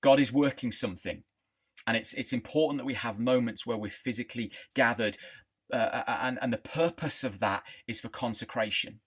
[0.00, 1.24] God is working something
[1.86, 5.16] and it's it's important that we have moments where we're physically gathered
[5.72, 9.00] uh, uh, uh, and and the purpose of that is for consecration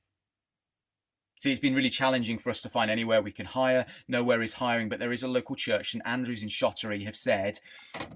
[1.39, 3.85] See, it's been really challenging for us to find anywhere we can hire.
[4.09, 7.59] Nowhere is hiring, but there is a local church, St Andrews in Shottery, have said,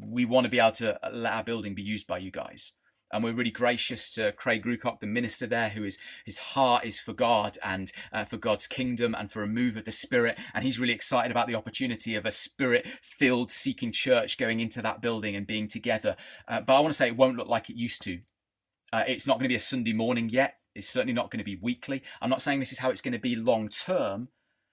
[0.01, 2.73] we want to be able to let our building be used by you guys
[3.13, 6.99] and we're really gracious to Craig Rucock, the minister there, who is his heart is
[6.99, 10.65] for God and uh, for God's kingdom and for a move of the Spirit, and
[10.65, 15.35] he's really excited about the opportunity of a Spirit-filled seeking church going into that building
[15.35, 16.15] and being together.
[16.47, 18.19] Uh, but I want to say it won't look like it used to.
[18.91, 20.55] Uh, it's not going to be a Sunday morning yet.
[20.75, 22.01] It's certainly not going to be weekly.
[22.21, 24.29] I'm not saying this is how it's going to be long term,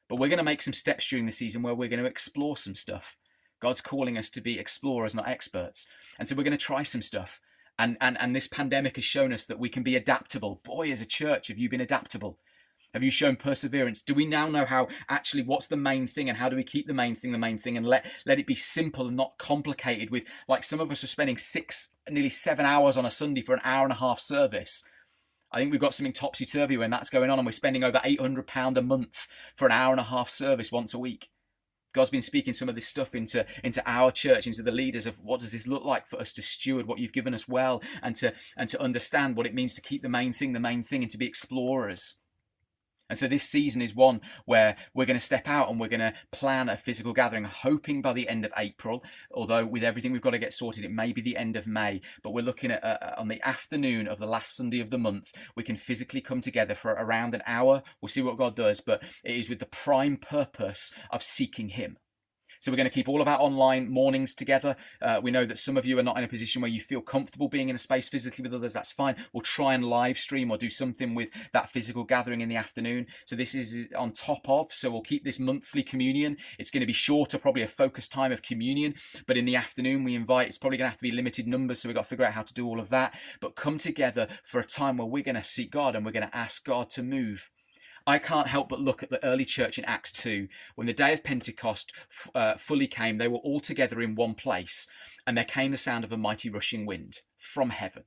[0.09, 2.57] but we're going to make some steps during the season where we're going to explore
[2.57, 3.17] some stuff.
[3.61, 5.87] God's calling us to be explorers, not experts.
[6.19, 7.41] And so we're going to try some stuff.
[7.81, 10.61] And, and, and this pandemic has shown us that we can be adaptable.
[10.63, 12.39] Boy, as a church, have you been adaptable?
[12.93, 14.03] Have you shown perseverance?
[14.03, 16.87] Do we now know how actually what's the main thing and how do we keep
[16.87, 20.11] the main thing the main thing and let, let it be simple and not complicated
[20.11, 23.55] with like some of us are spending six, nearly seven hours on a Sunday for
[23.55, 24.85] an hour and a half service.
[25.51, 27.99] I think we've got something topsy turvy when that's going on and we're spending over
[27.99, 31.31] £800 a month for an hour and a half service once a week.
[31.93, 35.19] God's been speaking some of this stuff into, into our church, into the leaders of
[35.19, 38.17] what does this look like for us to steward what you've given us well and
[38.17, 41.03] to and to understand what it means to keep the main thing the main thing
[41.03, 42.17] and to be explorers.
[43.11, 46.01] And so this season is one where we're going to step out and we're going
[46.01, 49.05] to plan a physical gathering, hoping by the end of April,
[49.35, 52.01] although with everything we've got to get sorted, it may be the end of May.
[52.23, 55.33] But we're looking at uh, on the afternoon of the last Sunday of the month,
[55.57, 57.83] we can physically come together for around an hour.
[58.01, 61.99] We'll see what God does, but it is with the prime purpose of seeking Him.
[62.61, 64.77] So we're going to keep all of our online mornings together.
[65.01, 67.01] Uh, we know that some of you are not in a position where you feel
[67.01, 68.75] comfortable being in a space physically with others.
[68.75, 69.17] That's fine.
[69.33, 73.07] We'll try and live stream or do something with that physical gathering in the afternoon.
[73.25, 74.73] So this is on top of.
[74.73, 76.37] So we'll keep this monthly communion.
[76.59, 78.95] It's going to be shorter, probably a focused time of communion.
[79.27, 80.49] But in the afternoon, we invite.
[80.49, 81.81] It's probably going to have to be limited numbers.
[81.81, 83.19] So we've got to figure out how to do all of that.
[83.41, 86.29] But come together for a time where we're going to seek God and we're going
[86.29, 87.49] to ask God to move.
[88.11, 90.49] I can't help but look at the early church in Acts 2.
[90.75, 91.93] When the day of Pentecost
[92.35, 94.89] uh, fully came, they were all together in one place,
[95.29, 98.03] and there came the sound of a mighty rushing wind from heaven.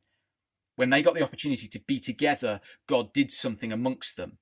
[0.76, 4.40] When they got the opportunity to be together, God did something amongst them.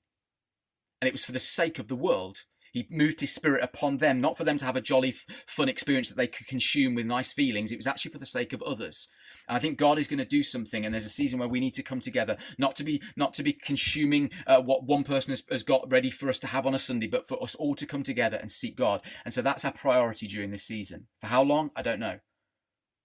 [0.99, 2.45] And it was for the sake of the world.
[2.73, 5.13] He moved his spirit upon them, not for them to have a jolly,
[5.45, 7.71] fun experience that they could consume with nice feelings.
[7.71, 9.09] It was actually for the sake of others.
[9.47, 11.59] And I think God is going to do something, and there's a season where we
[11.59, 15.31] need to come together, not to be not to be consuming uh, what one person
[15.31, 17.75] has, has got ready for us to have on a Sunday, but for us all
[17.75, 19.01] to come together and seek God.
[19.25, 21.07] And so that's our priority during this season.
[21.19, 21.71] For how long?
[21.75, 22.19] I don't know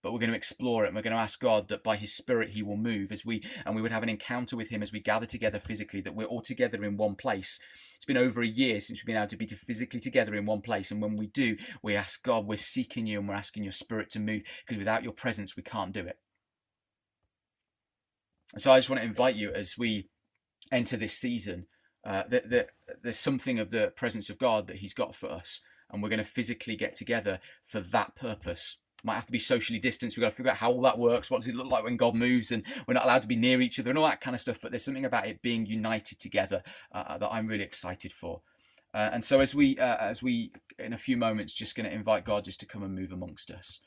[0.07, 2.15] but we're going to explore it and we're going to ask God that by his
[2.15, 4.93] spirit he will move as we and we would have an encounter with him as
[4.93, 7.59] we gather together physically that we're all together in one place
[7.97, 10.61] it's been over a year since we've been able to be physically together in one
[10.61, 13.73] place and when we do we ask God we're seeking you and we're asking your
[13.73, 16.19] spirit to move because without your presence we can't do it
[18.57, 20.09] so I just want to invite you as we
[20.71, 21.67] enter this season
[22.05, 22.71] uh, that, that
[23.03, 26.19] there's something of the presence of God that He's got for us, and we're going
[26.19, 28.79] to physically get together for that purpose.
[29.05, 30.17] Might have to be socially distanced.
[30.17, 31.31] We've got to figure out how all that works.
[31.31, 33.61] What does it look like when God moves, and we're not allowed to be near
[33.61, 34.59] each other, and all that kind of stuff.
[34.61, 38.43] But there's something about it being united together uh, that I'm really excited for.
[38.95, 41.95] Uh, and so as we uh, as we in a few moments just going to
[41.95, 43.81] invite God just to come and move amongst us.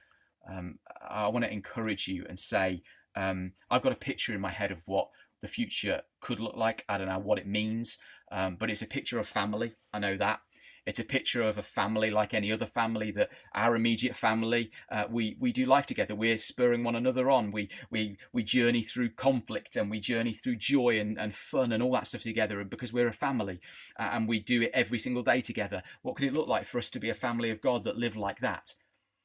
[0.49, 2.81] Um, I want to encourage you and say
[3.15, 5.09] um, I've got a picture in my head of what
[5.41, 6.85] the future could look like.
[6.87, 7.97] I don't know what it means,
[8.31, 9.75] um, but it's a picture of family.
[9.93, 10.41] I know that.
[10.85, 15.05] It's a picture of a family like any other family that our immediate family, uh,
[15.09, 16.15] we, we do life together.
[16.15, 17.51] We're spurring one another on.
[17.51, 21.81] We, we, we journey through conflict and we journey through joy and, and fun and
[21.83, 23.59] all that stuff together because we're a family
[23.97, 25.83] uh, and we do it every single day together.
[26.01, 28.15] What could it look like for us to be a family of God that live
[28.15, 28.75] like that?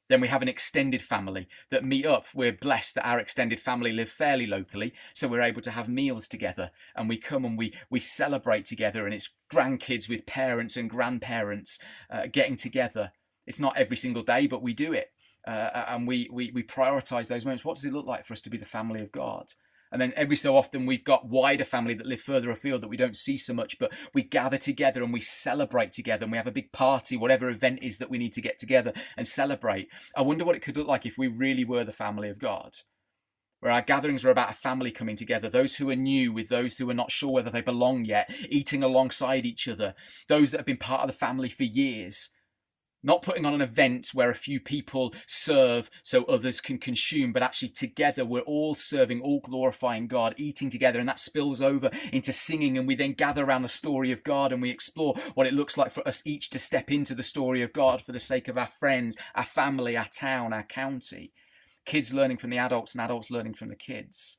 [0.08, 2.26] Then we have an extended family that meet up.
[2.34, 6.28] We're blessed that our extended family live fairly locally, so we're able to have meals
[6.28, 9.04] together and we come and we, we celebrate together.
[9.04, 11.78] And it's grandkids with parents and grandparents
[12.10, 13.12] uh, getting together.
[13.46, 15.10] It's not every single day, but we do it.
[15.46, 17.64] Uh, and we, we, we prioritize those moments.
[17.64, 19.52] What does it look like for us to be the family of God?
[19.94, 22.96] And then every so often we've got wider family that live further afield that we
[22.96, 26.48] don't see so much, but we gather together and we celebrate together and we have
[26.48, 29.88] a big party, whatever event is that we need to get together and celebrate.
[30.16, 32.72] I wonder what it could look like if we really were the family of God.
[33.60, 36.76] Where our gatherings are about a family coming together, those who are new with those
[36.76, 39.94] who are not sure whether they belong yet, eating alongside each other,
[40.26, 42.30] those that have been part of the family for years,
[43.04, 47.42] not putting on an event where a few people serve so others can consume, but
[47.42, 52.32] actually together we're all serving, all glorifying God, eating together, and that spills over into
[52.32, 52.78] singing.
[52.78, 55.76] And we then gather around the story of God and we explore what it looks
[55.76, 58.56] like for us each to step into the story of God for the sake of
[58.56, 61.32] our friends, our family, our town, our county.
[61.84, 64.38] Kids learning from the adults and adults learning from the kids.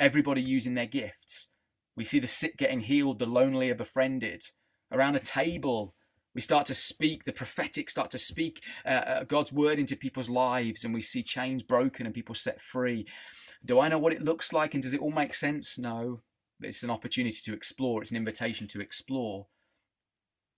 [0.00, 1.52] Everybody using their gifts.
[1.96, 4.42] We see the sick getting healed, the lonely are befriended.
[4.90, 5.94] Around a table,
[6.34, 10.30] we start to speak, the prophetic start to speak uh, uh, God's word into people's
[10.30, 13.06] lives, and we see chains broken and people set free.
[13.64, 15.78] Do I know what it looks like and does it all make sense?
[15.78, 16.20] No.
[16.60, 19.46] It's an opportunity to explore, it's an invitation to explore.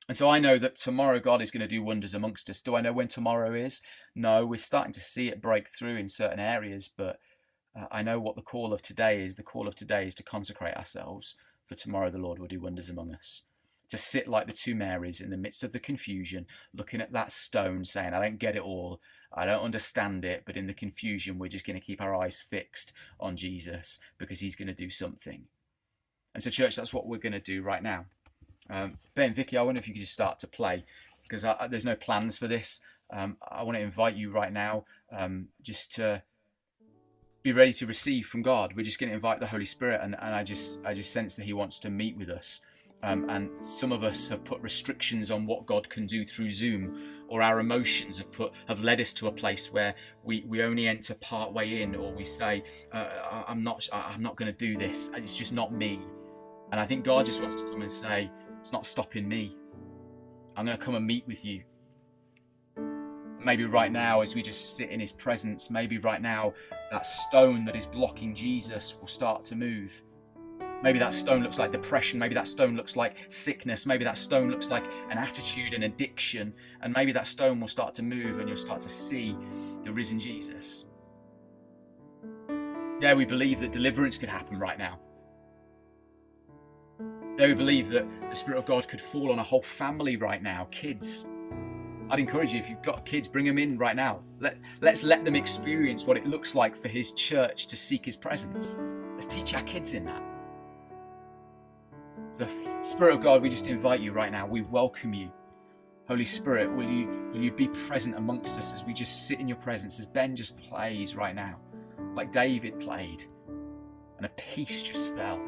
[0.07, 2.61] And so I know that tomorrow God is going to do wonders amongst us.
[2.61, 3.81] Do I know when tomorrow is?
[4.15, 7.19] No, we're starting to see it break through in certain areas, but
[7.75, 9.37] uh, I know what the call of today is.
[9.37, 12.91] The call of today is to consecrate ourselves, for tomorrow the Lord will do wonders
[12.91, 13.45] among us
[13.95, 17.31] to sit like the two Marys in the midst of the confusion, looking at that
[17.31, 19.01] stone, saying, I don't get it all,
[19.33, 22.41] I don't understand it, but in the confusion, we're just going to keep our eyes
[22.41, 25.45] fixed on Jesus because he's going to do something.
[26.35, 28.07] And so, church, that's what we're going to do right now.
[28.69, 30.85] Um, ben, Vicky, I wonder if you could just start to play
[31.23, 32.81] because I, there's no plans for this.
[33.13, 34.87] Um, I want to invite you right now
[35.17, 36.23] um, just to
[37.45, 38.73] be ready to receive from God.
[38.75, 41.37] We're just going to invite the Holy Spirit, and, and I just I just sense
[41.37, 42.61] that He wants to meet with us.
[43.03, 46.99] Um, and some of us have put restrictions on what God can do through Zoom,
[47.29, 50.87] or our emotions have put have led us to a place where we, we only
[50.87, 54.79] enter part way in, or we say, uh, "I'm not I'm not going to do
[54.79, 55.11] this.
[55.15, 56.01] It's just not me."
[56.75, 58.31] And I think God just wants to come and say,
[58.61, 59.57] It's not stopping me.
[60.57, 61.63] I'm going to come and meet with you.
[63.39, 66.55] Maybe right now, as we just sit in his presence, maybe right now,
[66.91, 70.03] that stone that is blocking Jesus will start to move.
[70.85, 72.19] Maybe that stone looks like depression.
[72.19, 73.87] Maybe that stone looks like sickness.
[73.87, 76.53] Maybe that stone looks like an attitude, an addiction.
[76.83, 79.35] And maybe that stone will start to move and you'll start to see
[79.83, 80.85] the risen Jesus.
[83.01, 85.01] There we believe that deliverance could happen right now.
[87.39, 90.43] There we believe that the Spirit of God could fall on a whole family right
[90.43, 91.25] now, kids.
[92.11, 94.21] I'd encourage you, if you've got kids, bring them in right now.
[94.39, 98.17] Let, let's let them experience what it looks like for His church to seek His
[98.17, 98.77] presence.
[99.15, 100.34] Let's teach our kids in that.
[102.37, 102.49] The
[102.85, 104.45] Spirit of God, we just invite you right now.
[104.45, 105.31] We welcome you.
[106.09, 109.47] Holy Spirit, will you, will you be present amongst us as we just sit in
[109.47, 111.61] your presence, as Ben just plays right now,
[112.15, 113.25] like David played,
[114.17, 115.41] and a peace just fell.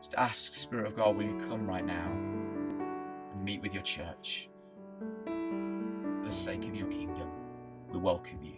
[0.00, 4.48] Just ask, Spirit of God, will you come right now and meet with your church?
[5.26, 7.28] For the sake of your kingdom,
[7.90, 8.51] we welcome you.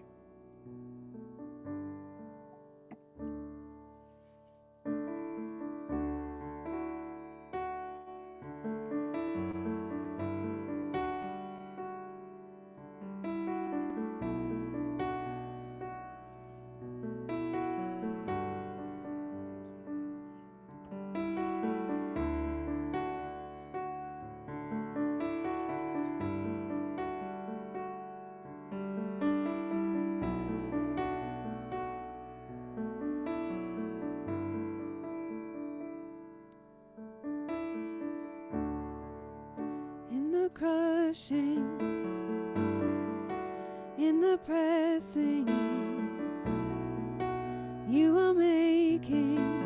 [43.97, 45.47] In the pressing,
[47.89, 49.64] you are making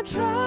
[0.00, 0.39] When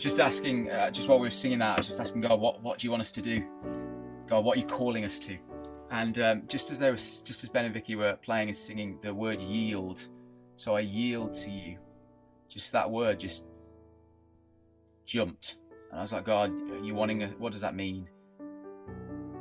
[0.00, 2.40] was just asking, uh, just while we were singing that, I was just asking God,
[2.40, 3.44] what, what do you want us to do?
[4.26, 5.36] God, what are you calling us to?
[5.90, 8.98] And um, just as there was, just as Ben and Vicky were playing and singing
[9.02, 10.08] the word yield,
[10.56, 11.76] so I yield to you.
[12.48, 13.48] Just that word just
[15.04, 15.56] jumped,
[15.90, 16.50] and I was like, God,
[16.82, 17.22] you wanting?
[17.22, 18.08] A, what does that mean?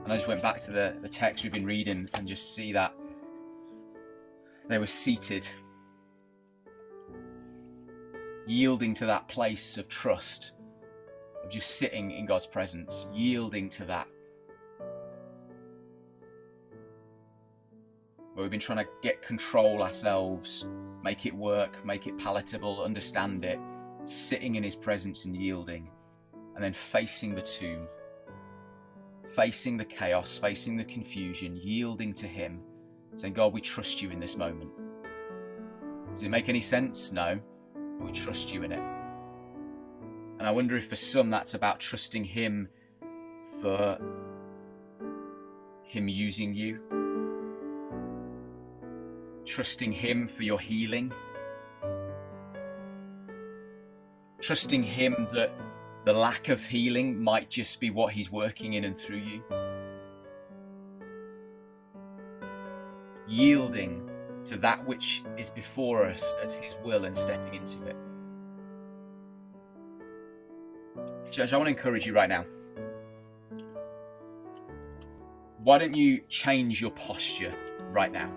[0.03, 2.74] And I just went back to the the text we've been reading and just see
[2.74, 2.93] that
[4.68, 5.47] they were seated,
[8.50, 10.54] yielding to that place of trust,
[11.43, 14.08] of just sitting in God's presence, yielding to that.
[18.34, 20.66] Where we've been trying to get control ourselves,
[21.04, 23.60] make it work, make it palatable, understand it,
[24.04, 25.88] sitting in His presence and yielding,
[26.56, 27.88] and then facing the tomb,
[29.36, 32.62] facing the chaos, facing the confusion, yielding to Him,
[33.16, 34.72] saying, God, we trust you in this moment.
[36.12, 37.12] Does it make any sense?
[37.12, 37.39] No.
[38.00, 38.80] But we trust you in it.
[40.39, 42.70] And I wonder if for some that's about trusting Him
[43.62, 44.00] for
[45.84, 46.80] Him using you,
[49.45, 51.12] trusting Him for your healing,
[54.39, 55.52] trusting Him that
[56.06, 59.43] the lack of healing might just be what He's working in and through you.
[63.28, 64.09] Yielding
[64.46, 67.96] to that which is before us as His will and stepping into it.
[71.32, 72.46] Church, I want to encourage you right now.
[75.64, 77.54] Why don't you change your posture
[77.92, 78.30] right now?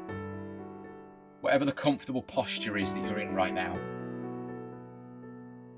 [1.40, 3.78] Whatever the comfortable posture is that you're in right now.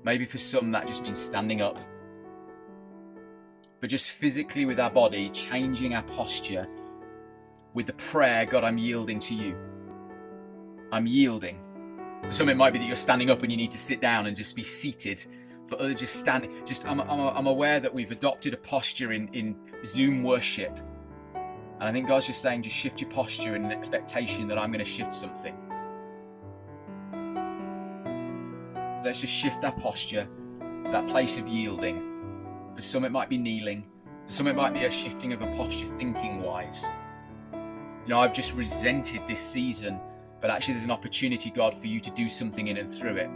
[0.03, 1.77] Maybe for some that just means standing up.
[3.79, 6.67] But just physically with our body, changing our posture
[7.73, 9.57] with the prayer God, I'm yielding to you.
[10.91, 11.59] I'm yielding.
[12.31, 14.35] Some, it might be that you're standing up and you need to sit down and
[14.35, 15.25] just be seated.
[15.67, 16.51] For others, just standing.
[16.65, 20.77] Just, I'm, I'm, I'm aware that we've adopted a posture in, in Zoom worship.
[21.79, 24.71] And I think God's just saying, just shift your posture in an expectation that I'm
[24.71, 25.55] going to shift something.
[28.97, 30.27] So let's just shift our posture
[30.85, 32.71] to that place of yielding.
[32.75, 33.87] For some, it might be kneeling.
[34.25, 36.87] For some, it might be a shifting of a posture thinking wise.
[37.53, 39.99] You know, I've just resented this season,
[40.45, 43.31] but actually, there's an opportunity, God, for you to do something in and through it.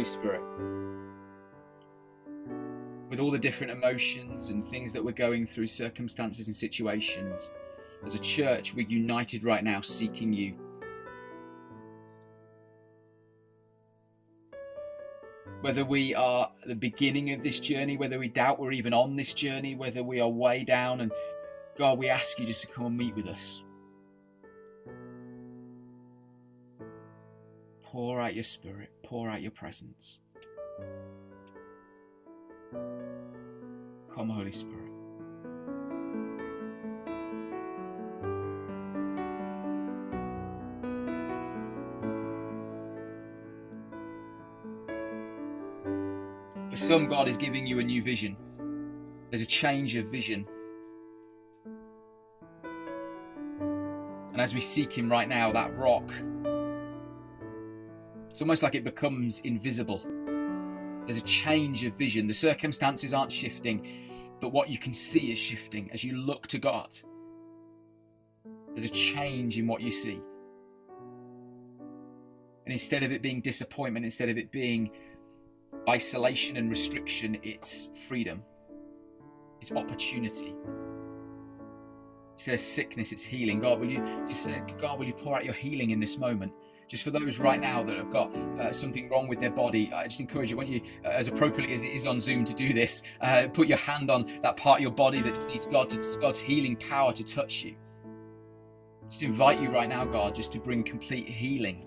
[0.00, 0.40] Holy Spirit.
[3.10, 7.50] With all the different emotions and things that we're going through, circumstances and situations,
[8.02, 10.54] as a church, we're united right now seeking you.
[15.60, 19.12] Whether we are at the beginning of this journey, whether we doubt we're even on
[19.12, 21.12] this journey, whether we are way down, and
[21.76, 23.62] God, we ask you just to come and meet with us.
[27.90, 30.20] Pour out your spirit, pour out your presence.
[34.14, 34.92] Come, Holy Spirit.
[46.70, 48.36] For some, God is giving you a new vision.
[49.30, 50.46] There's a change of vision.
[54.32, 56.12] And as we seek Him right now, that rock,
[58.40, 59.98] it's almost like it becomes invisible.
[61.04, 62.26] There's a change of vision.
[62.26, 63.86] The circumstances aren't shifting,
[64.40, 66.96] but what you can see is shifting as you look to God.
[68.74, 70.22] There's a change in what you see.
[72.64, 74.90] And instead of it being disappointment, instead of it being
[75.86, 78.42] isolation and restriction, it's freedom,
[79.60, 80.54] it's opportunity.
[82.32, 83.60] Instead of sickness, it's healing.
[83.60, 86.54] God, will you say, God, will you pour out your healing in this moment?
[86.90, 90.08] Just for those right now that have got uh, something wrong with their body, I
[90.08, 92.72] just encourage you, when you, uh, as appropriately as it is on Zoom, to do
[92.72, 93.04] this.
[93.20, 96.40] Uh, put your hand on that part of your body that needs God to, God's
[96.40, 97.76] healing power to touch you.
[99.08, 101.86] Just invite you right now, God, just to bring complete healing.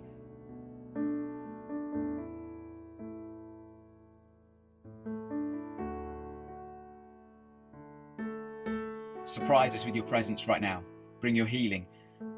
[9.26, 10.82] Surprise us with your presence right now.
[11.20, 11.88] Bring your healing.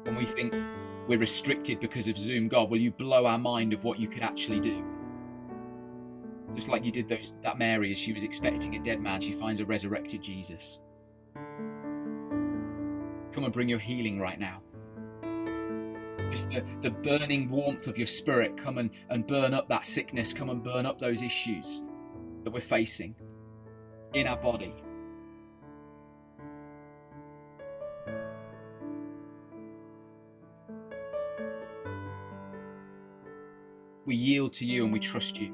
[0.02, 0.52] When we think
[1.06, 2.48] we're restricted because of Zoom.
[2.48, 4.84] God, will you blow our mind of what you could actually do?
[6.54, 9.32] Just like you did those, that Mary as she was expecting a dead man, she
[9.32, 10.80] finds a resurrected Jesus.
[13.32, 14.62] Come and bring your healing right now.
[16.32, 20.32] Just the, the burning warmth of your spirit, come and, and burn up that sickness,
[20.32, 21.82] come and burn up those issues
[22.44, 23.14] that we're facing
[24.14, 24.74] in our body,
[34.06, 35.52] We yield to you and we trust you.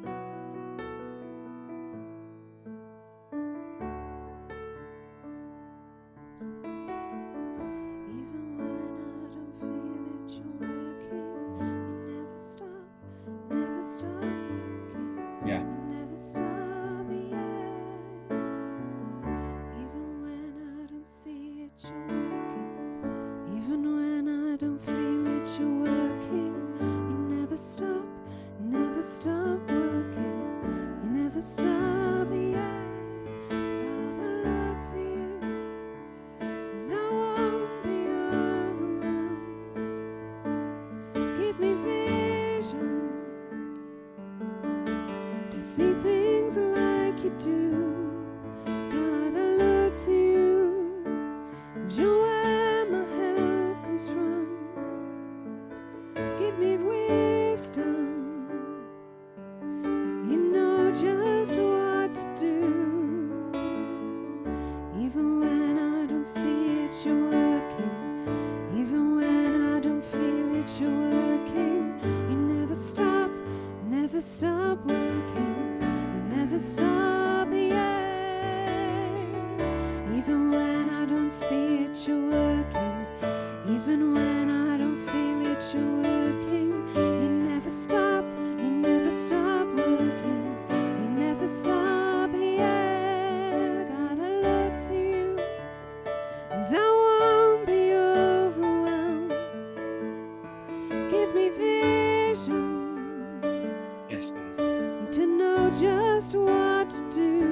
[105.80, 107.51] just what to do.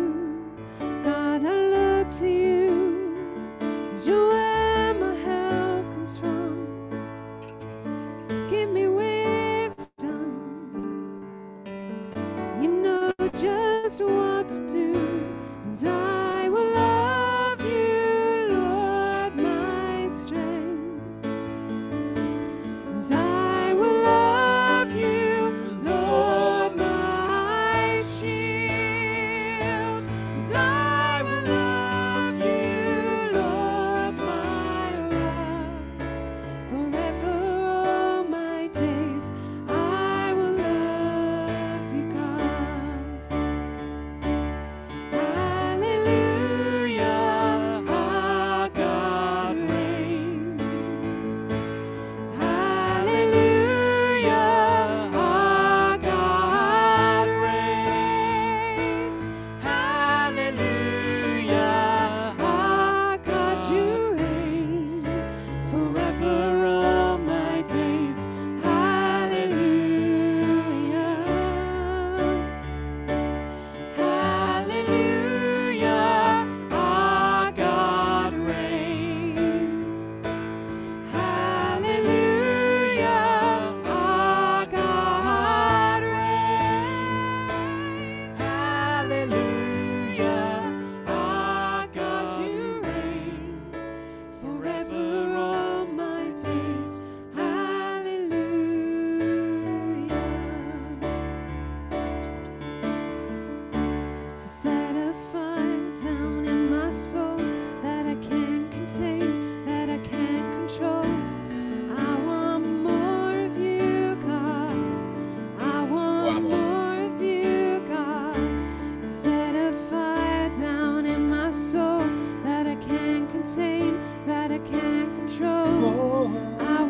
[123.70, 123.94] pain
[124.26, 125.68] that I can't control.
[125.86, 126.56] Oh.
[126.76, 126.82] I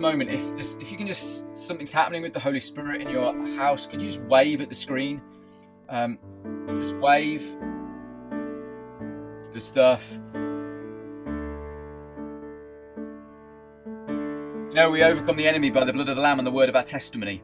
[0.00, 3.34] moment if this, if you can just something's happening with the Holy Spirit in your
[3.56, 3.86] house.
[3.86, 5.20] Could you just wave at the screen?
[5.88, 6.18] Um,
[6.80, 7.44] just wave.
[9.52, 10.18] Good stuff.
[14.70, 16.68] You know, we overcome the enemy by the blood of the Lamb and the word
[16.68, 17.42] of our testimony.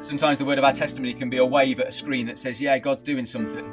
[0.00, 2.60] Sometimes the word of our testimony can be a wave at a screen that says,
[2.60, 3.72] Yeah, God's doing something.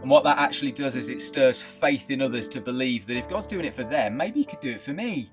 [0.00, 3.28] And what that actually does is it stirs faith in others to believe that if
[3.28, 5.30] God's doing it for them, maybe He could do it for me.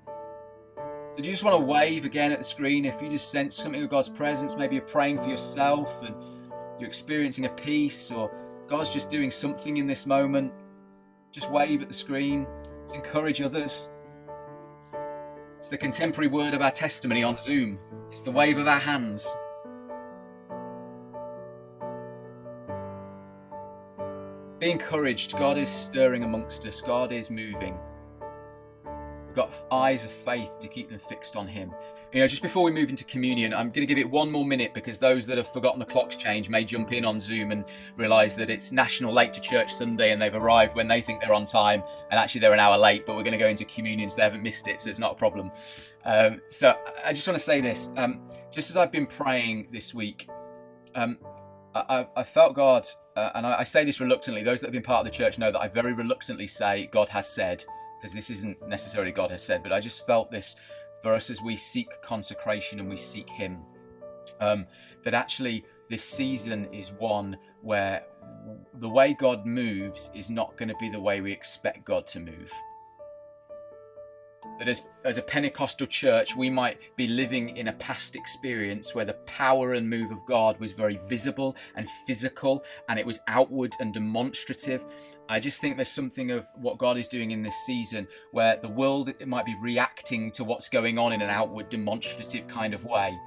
[1.16, 2.84] So, do you just want to wave again at the screen?
[2.84, 6.14] If you just sense something of God's presence, maybe you're praying for yourself and
[6.78, 8.30] you're experiencing a peace, or
[8.68, 10.52] God's just doing something in this moment,
[11.32, 12.46] just wave at the screen,
[12.92, 13.88] encourage others.
[15.56, 17.78] It's the contemporary word of our testimony on Zoom.
[18.10, 19.34] It's the wave of our hands.
[24.58, 25.38] Be encouraged.
[25.38, 26.82] God is stirring amongst us.
[26.82, 27.78] God is moving.
[29.36, 31.72] Got eyes of faith to keep them fixed on Him.
[32.12, 34.46] You know, just before we move into communion, I'm going to give it one more
[34.46, 37.62] minute because those that have forgotten the clock's change may jump in on Zoom and
[37.96, 41.34] realise that it's National Late to Church Sunday and they've arrived when they think they're
[41.34, 44.08] on time and actually they're an hour late, but we're going to go into communion
[44.08, 45.50] so they haven't missed it, so it's not a problem.
[46.06, 46.74] Um, so
[47.04, 47.90] I just want to say this.
[47.98, 50.30] Um, just as I've been praying this week,
[50.94, 51.18] um,
[51.74, 54.82] I, I, felt God, uh, and I, I say this reluctantly, those that have been
[54.82, 57.64] part of the church know that I very reluctantly say God has said,
[58.12, 60.56] this isn't necessarily God has said, but I just felt this
[61.02, 63.58] for us as we seek consecration and we seek Him.
[64.40, 64.66] Um,
[65.04, 68.04] that actually this season is one where
[68.74, 72.20] the way God moves is not going to be the way we expect God to
[72.20, 72.52] move.
[74.58, 79.04] That as, as a Pentecostal church, we might be living in a past experience where
[79.04, 83.74] the power and move of God was very visible and physical and it was outward
[83.80, 84.86] and demonstrative.
[85.28, 88.68] I just think there's something of what God is doing in this season where the
[88.68, 93.18] world might be reacting to what's going on in an outward demonstrative kind of way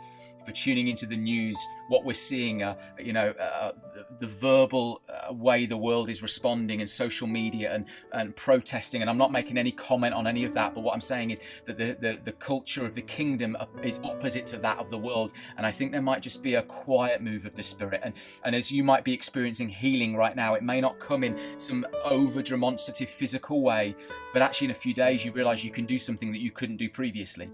[0.52, 5.34] tuning into the news, what we're seeing, uh, you know, uh, the, the, verbal uh,
[5.34, 9.02] way the world is responding and social media and, and protesting.
[9.02, 11.41] And I'm not making any comment on any of that, but what I'm saying is
[11.66, 15.34] that the, the, the culture of the kingdom is opposite to that of the world.
[15.58, 18.02] And I think there might just be a quiet move of the spirit.
[18.04, 21.39] And, and as you might be experiencing healing right now, it may not come in
[21.58, 23.95] some over demonstrative physical way,
[24.34, 26.78] but actually in a few days you realize you can do something that you couldn't
[26.78, 27.50] do previously.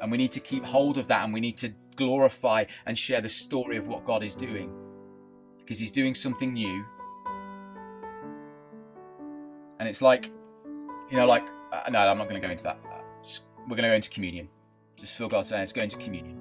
[0.00, 3.20] And we need to keep hold of that and we need to glorify and share
[3.20, 4.72] the story of what God is doing.
[5.58, 6.84] Because He's doing something new.
[9.78, 10.30] And it's like,
[11.10, 12.78] you know, like, uh, no, I'm not going to go into that.
[13.24, 14.48] Just, we're going to go into communion.
[14.96, 16.38] Just feel God saying, it's going to communion.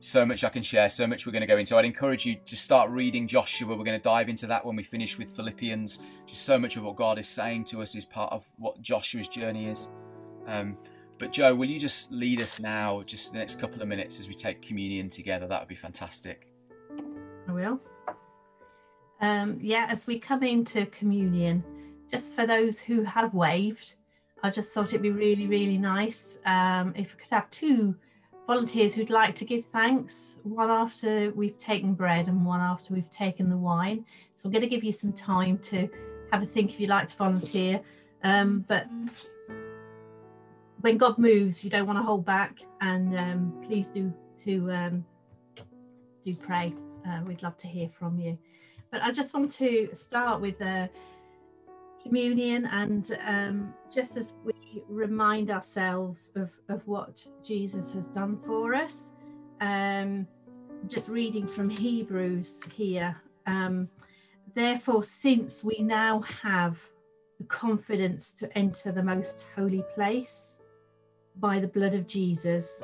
[0.00, 1.76] So much I can share, so much we're going to go into.
[1.76, 3.74] I'd encourage you to start reading Joshua.
[3.74, 5.98] We're going to dive into that when we finish with Philippians.
[6.26, 9.28] Just so much of what God is saying to us is part of what Joshua's
[9.28, 9.88] journey is.
[10.46, 10.76] Um,
[11.18, 14.28] but Joe, will you just lead us now, just the next couple of minutes as
[14.28, 15.46] we take communion together?
[15.46, 16.48] That would be fantastic.
[17.48, 17.80] I will.
[19.20, 21.62] Um, yeah, as we come into communion,
[22.10, 23.94] just for those who have waved,
[24.42, 27.94] I just thought it'd be really, really nice um, if we could have two
[28.46, 33.10] volunteers who'd like to give thanks, one after we've taken bread and one after we've
[33.10, 34.04] taken the wine.
[34.34, 35.88] So I'm going to give you some time to
[36.32, 37.80] have a think if you'd like to volunteer.
[38.22, 38.86] Um, but
[40.84, 45.04] when God moves, you don't want to hold back, and um, please do to um,
[46.22, 46.74] do pray.
[47.08, 48.36] Uh, we'd love to hear from you.
[48.92, 50.88] But I just want to start with uh,
[52.02, 58.74] communion, and um, just as we remind ourselves of, of what Jesus has done for
[58.74, 59.12] us,
[59.62, 60.26] um,
[60.86, 63.16] just reading from Hebrews here.
[63.46, 63.88] Um,
[64.54, 66.78] Therefore, since we now have
[67.40, 70.58] the confidence to enter the most holy place
[71.36, 72.82] by the blood of Jesus,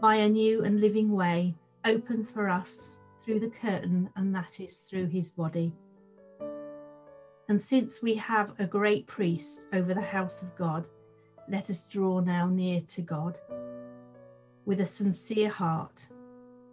[0.00, 1.54] by a new and living way
[1.84, 5.72] open for us through the curtain, and that is through his body.
[7.48, 10.86] And since we have a great priest over the house of God,
[11.48, 13.38] let us draw now near to God
[14.64, 16.06] with a sincere heart,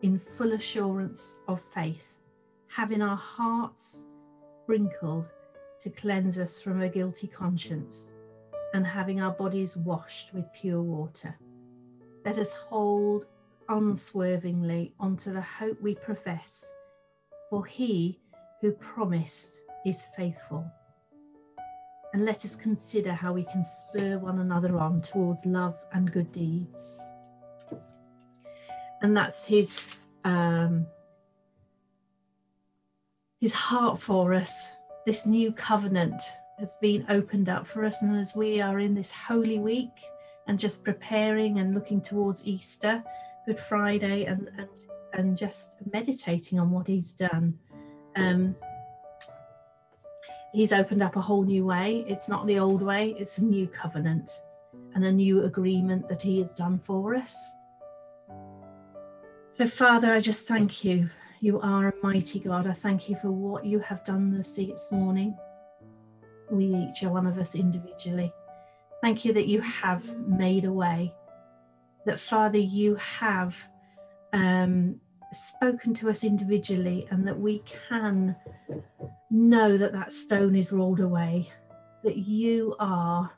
[0.04, 2.14] in full assurance of faith,
[2.68, 4.06] having our hearts
[4.64, 5.30] sprinkled
[5.80, 8.14] to cleanse us from a guilty conscience
[8.74, 11.38] and having our bodies washed with pure water.
[12.26, 13.28] Let us hold
[13.70, 16.74] unswervingly onto the hope we profess,
[17.50, 18.20] for he
[18.62, 20.70] who promised is faithful.
[22.14, 26.32] And let us consider how we can spur one another on towards love and good
[26.32, 26.98] deeds.
[29.02, 29.86] And that's his
[30.24, 30.88] um,
[33.40, 36.22] his heart for us, this new covenant
[36.60, 38.02] has been opened up for us.
[38.02, 39.92] And as we are in this holy week,
[40.48, 43.04] and just preparing and looking towards Easter,
[43.46, 44.70] Good Friday, and and
[45.14, 47.58] and just meditating on what He's done.
[48.16, 48.56] Um,
[50.54, 52.04] he's opened up a whole new way.
[52.08, 54.42] It's not the old way, it's a new covenant
[54.96, 57.54] and a new agreement that He has done for us.
[59.52, 61.10] So, Father, I just thank you.
[61.40, 62.68] You are a mighty God.
[62.68, 65.38] I thank you for what you have done this, this morning.
[66.50, 68.34] We each are one of us individually.
[69.02, 71.14] Thank you that you have made a way.
[72.06, 73.56] That, Father, you have
[74.34, 75.00] um,
[75.34, 78.36] spoken to us individually and that we can
[79.30, 81.52] know that that stone is rolled away,
[82.04, 83.32] that you are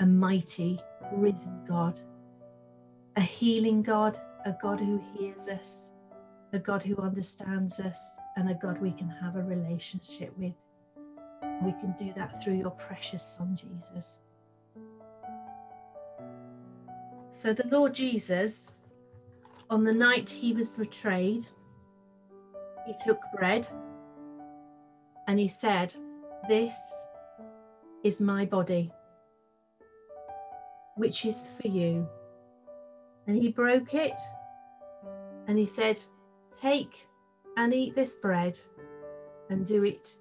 [0.00, 0.80] a mighty,
[1.12, 1.98] risen God,
[3.16, 5.92] a healing God, a God who hears us,
[6.52, 10.54] a God who understands us, and a God we can have a relationship with.
[11.62, 14.20] We can do that through your precious Son, Jesus.
[17.30, 18.74] So, the Lord Jesus
[19.68, 21.46] on the night he was betrayed,
[22.86, 23.66] he took bread
[25.26, 25.94] and he said,
[26.48, 26.78] This
[28.04, 28.92] is my body,
[30.96, 32.08] which is for you.
[33.26, 34.18] And he broke it
[35.48, 36.00] and he said,
[36.58, 37.08] Take
[37.56, 38.58] and eat this bread
[39.50, 40.18] and do it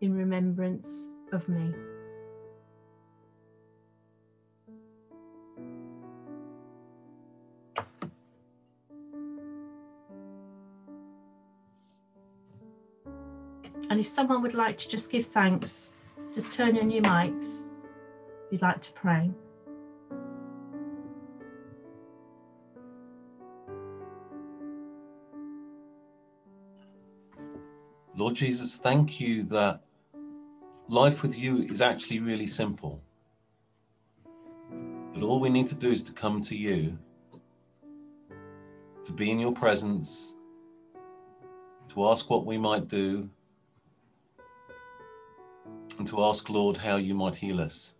[0.00, 1.74] in remembrance of me.
[13.90, 15.94] And if someone would like to just give thanks,
[16.34, 17.66] just turn on your mics
[18.46, 19.30] if you'd like to pray.
[28.24, 29.80] Lord Jesus, thank you that
[30.88, 33.02] life with you is actually really simple.
[35.12, 36.96] That all we need to do is to come to you,
[39.04, 40.32] to be in your presence,
[41.92, 43.28] to ask what we might do,
[45.98, 47.92] and to ask, Lord, how you might heal us.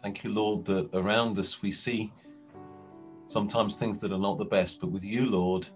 [0.00, 2.12] Thank you, Lord, that around us we see
[3.26, 5.66] sometimes things that are not the best, but with you, Lord,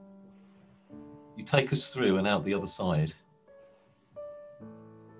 [1.38, 3.12] you take us through and out the other side.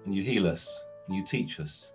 [0.05, 1.93] And you heal us and you teach us.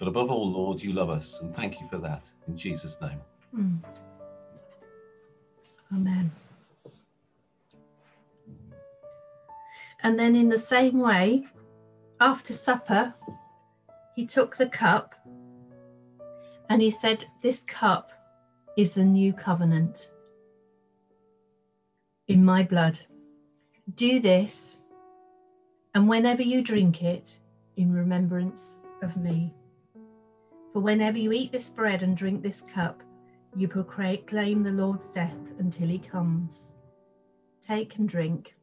[0.00, 1.40] But above all, Lord, you love us.
[1.40, 2.24] And thank you for that.
[2.48, 3.20] In Jesus' name.
[3.56, 3.78] Mm.
[5.94, 6.32] Amen.
[10.02, 11.44] And then, in the same way,
[12.20, 13.14] after supper,
[14.14, 15.14] he took the cup
[16.68, 18.10] and he said, This cup
[18.76, 20.10] is the new covenant
[22.28, 22.98] in my blood.
[23.94, 24.86] Do this,
[25.94, 27.38] and whenever you drink it,
[27.76, 29.54] in remembrance of me.
[30.72, 33.02] For whenever you eat this bread and drink this cup,
[33.54, 36.74] you proclaim the Lord's death until he comes.
[37.62, 38.55] Take and drink.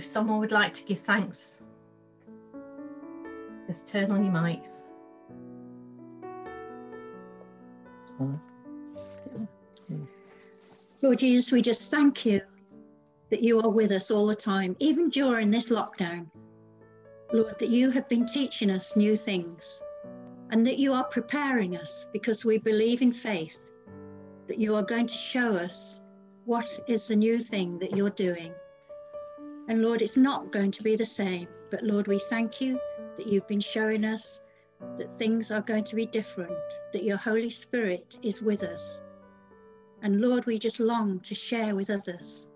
[0.00, 1.58] If someone would like to give thanks,
[3.68, 4.84] just turn on your mics.
[11.02, 12.40] Lord Jesus, we just thank you
[13.28, 16.28] that you are with us all the time, even during this lockdown.
[17.34, 19.82] Lord, that you have been teaching us new things
[20.50, 23.70] and that you are preparing us because we believe in faith
[24.46, 26.00] that you are going to show us
[26.46, 28.54] what is the new thing that you're doing.
[29.70, 32.80] And Lord, it's not going to be the same, but Lord, we thank you
[33.16, 34.42] that you've been showing us
[34.96, 36.58] that things are going to be different,
[36.92, 39.00] that your Holy Spirit is with us.
[40.02, 42.48] And Lord, we just long to share with others.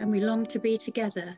[0.00, 1.36] And we long to be together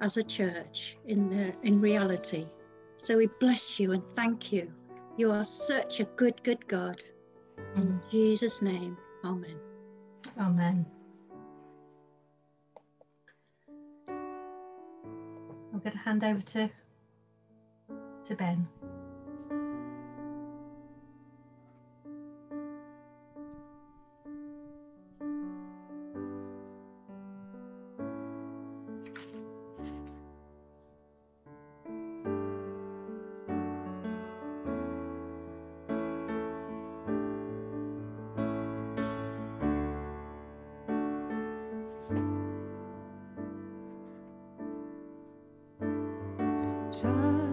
[0.00, 2.46] as a church in the in reality.
[2.94, 4.72] So we bless you and thank you.
[5.16, 7.02] You are such a good, good God.
[7.74, 8.10] In mm.
[8.12, 9.58] Jesus' name, Amen.
[10.38, 10.86] Amen.
[15.76, 16.70] I'm going to hand over to
[18.24, 18.66] to Ben.
[47.00, 47.45] Trust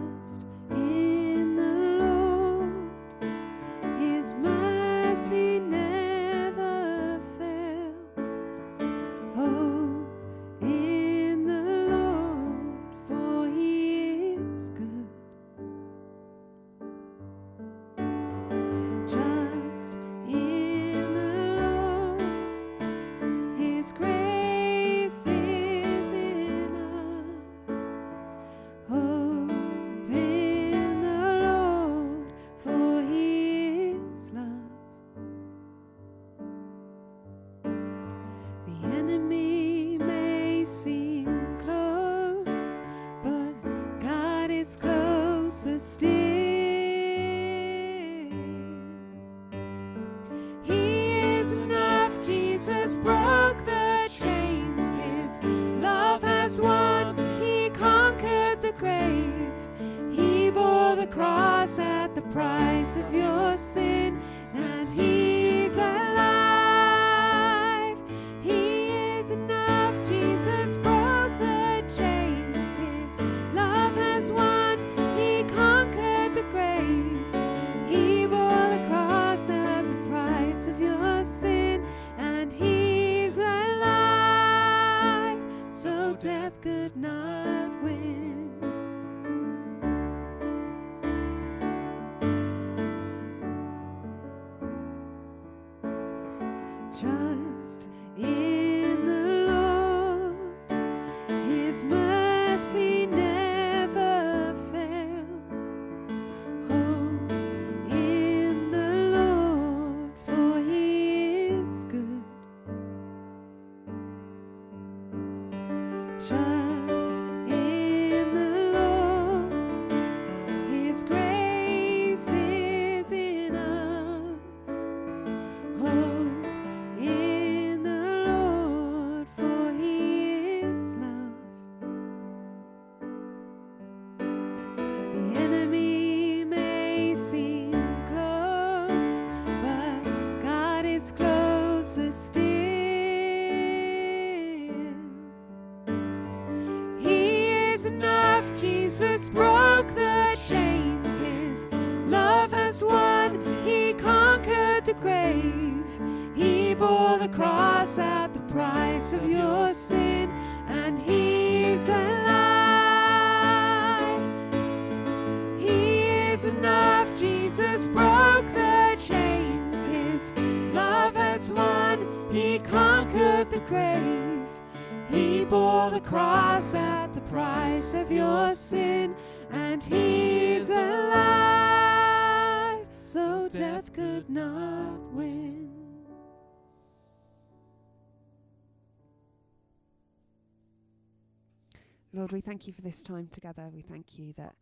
[192.54, 193.67] thank you for this time together.
[193.74, 194.54] We thank you that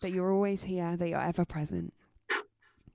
[0.00, 1.92] that you're always here, that you're ever present.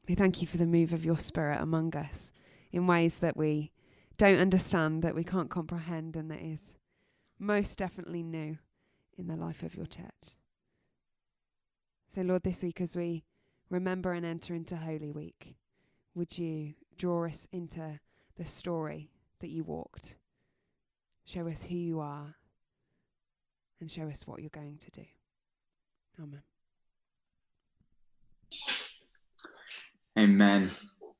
[0.09, 2.31] We thank you for the move of your spirit among us
[2.71, 3.71] in ways that we
[4.17, 6.73] don't understand, that we can't comprehend, and that is
[7.37, 8.57] most definitely new
[9.19, 10.35] in the life of your church.
[12.15, 13.23] So, Lord, this week as we
[13.69, 15.53] remember and enter into Holy Week,
[16.15, 17.99] would you draw us into
[18.35, 19.11] the story
[19.41, 20.15] that you walked?
[21.23, 22.33] Show us who you are
[23.83, 25.03] and show us what you're going to do.
[26.17, 26.41] Amen.
[30.17, 30.71] Amen.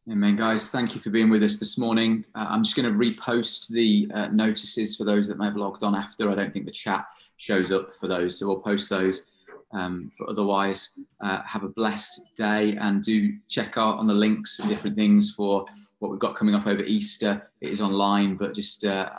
[0.09, 0.71] Amen, guys.
[0.71, 2.23] Thank you for being with us this morning.
[2.33, 5.83] Uh, I'm just going to repost the uh, notices for those that may have logged
[5.83, 6.31] on after.
[6.31, 9.25] I don't think the chat shows up for those, so we'll post those.
[9.73, 14.59] Um, but otherwise, uh, have a blessed day and do check out on the links
[14.59, 15.65] and different things for
[15.99, 17.51] what we've got coming up over Easter.
[17.59, 19.09] It is online, but just uh,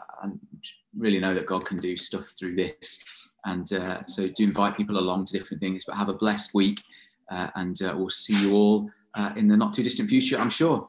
[0.63, 3.05] just really know that God can do stuff through this.
[3.45, 5.85] And uh, so do invite people along to different things.
[5.87, 6.81] But have a blessed week,
[7.31, 10.51] uh, and uh, we'll see you all uh, in the not too distant future, I'm
[10.51, 10.89] sure.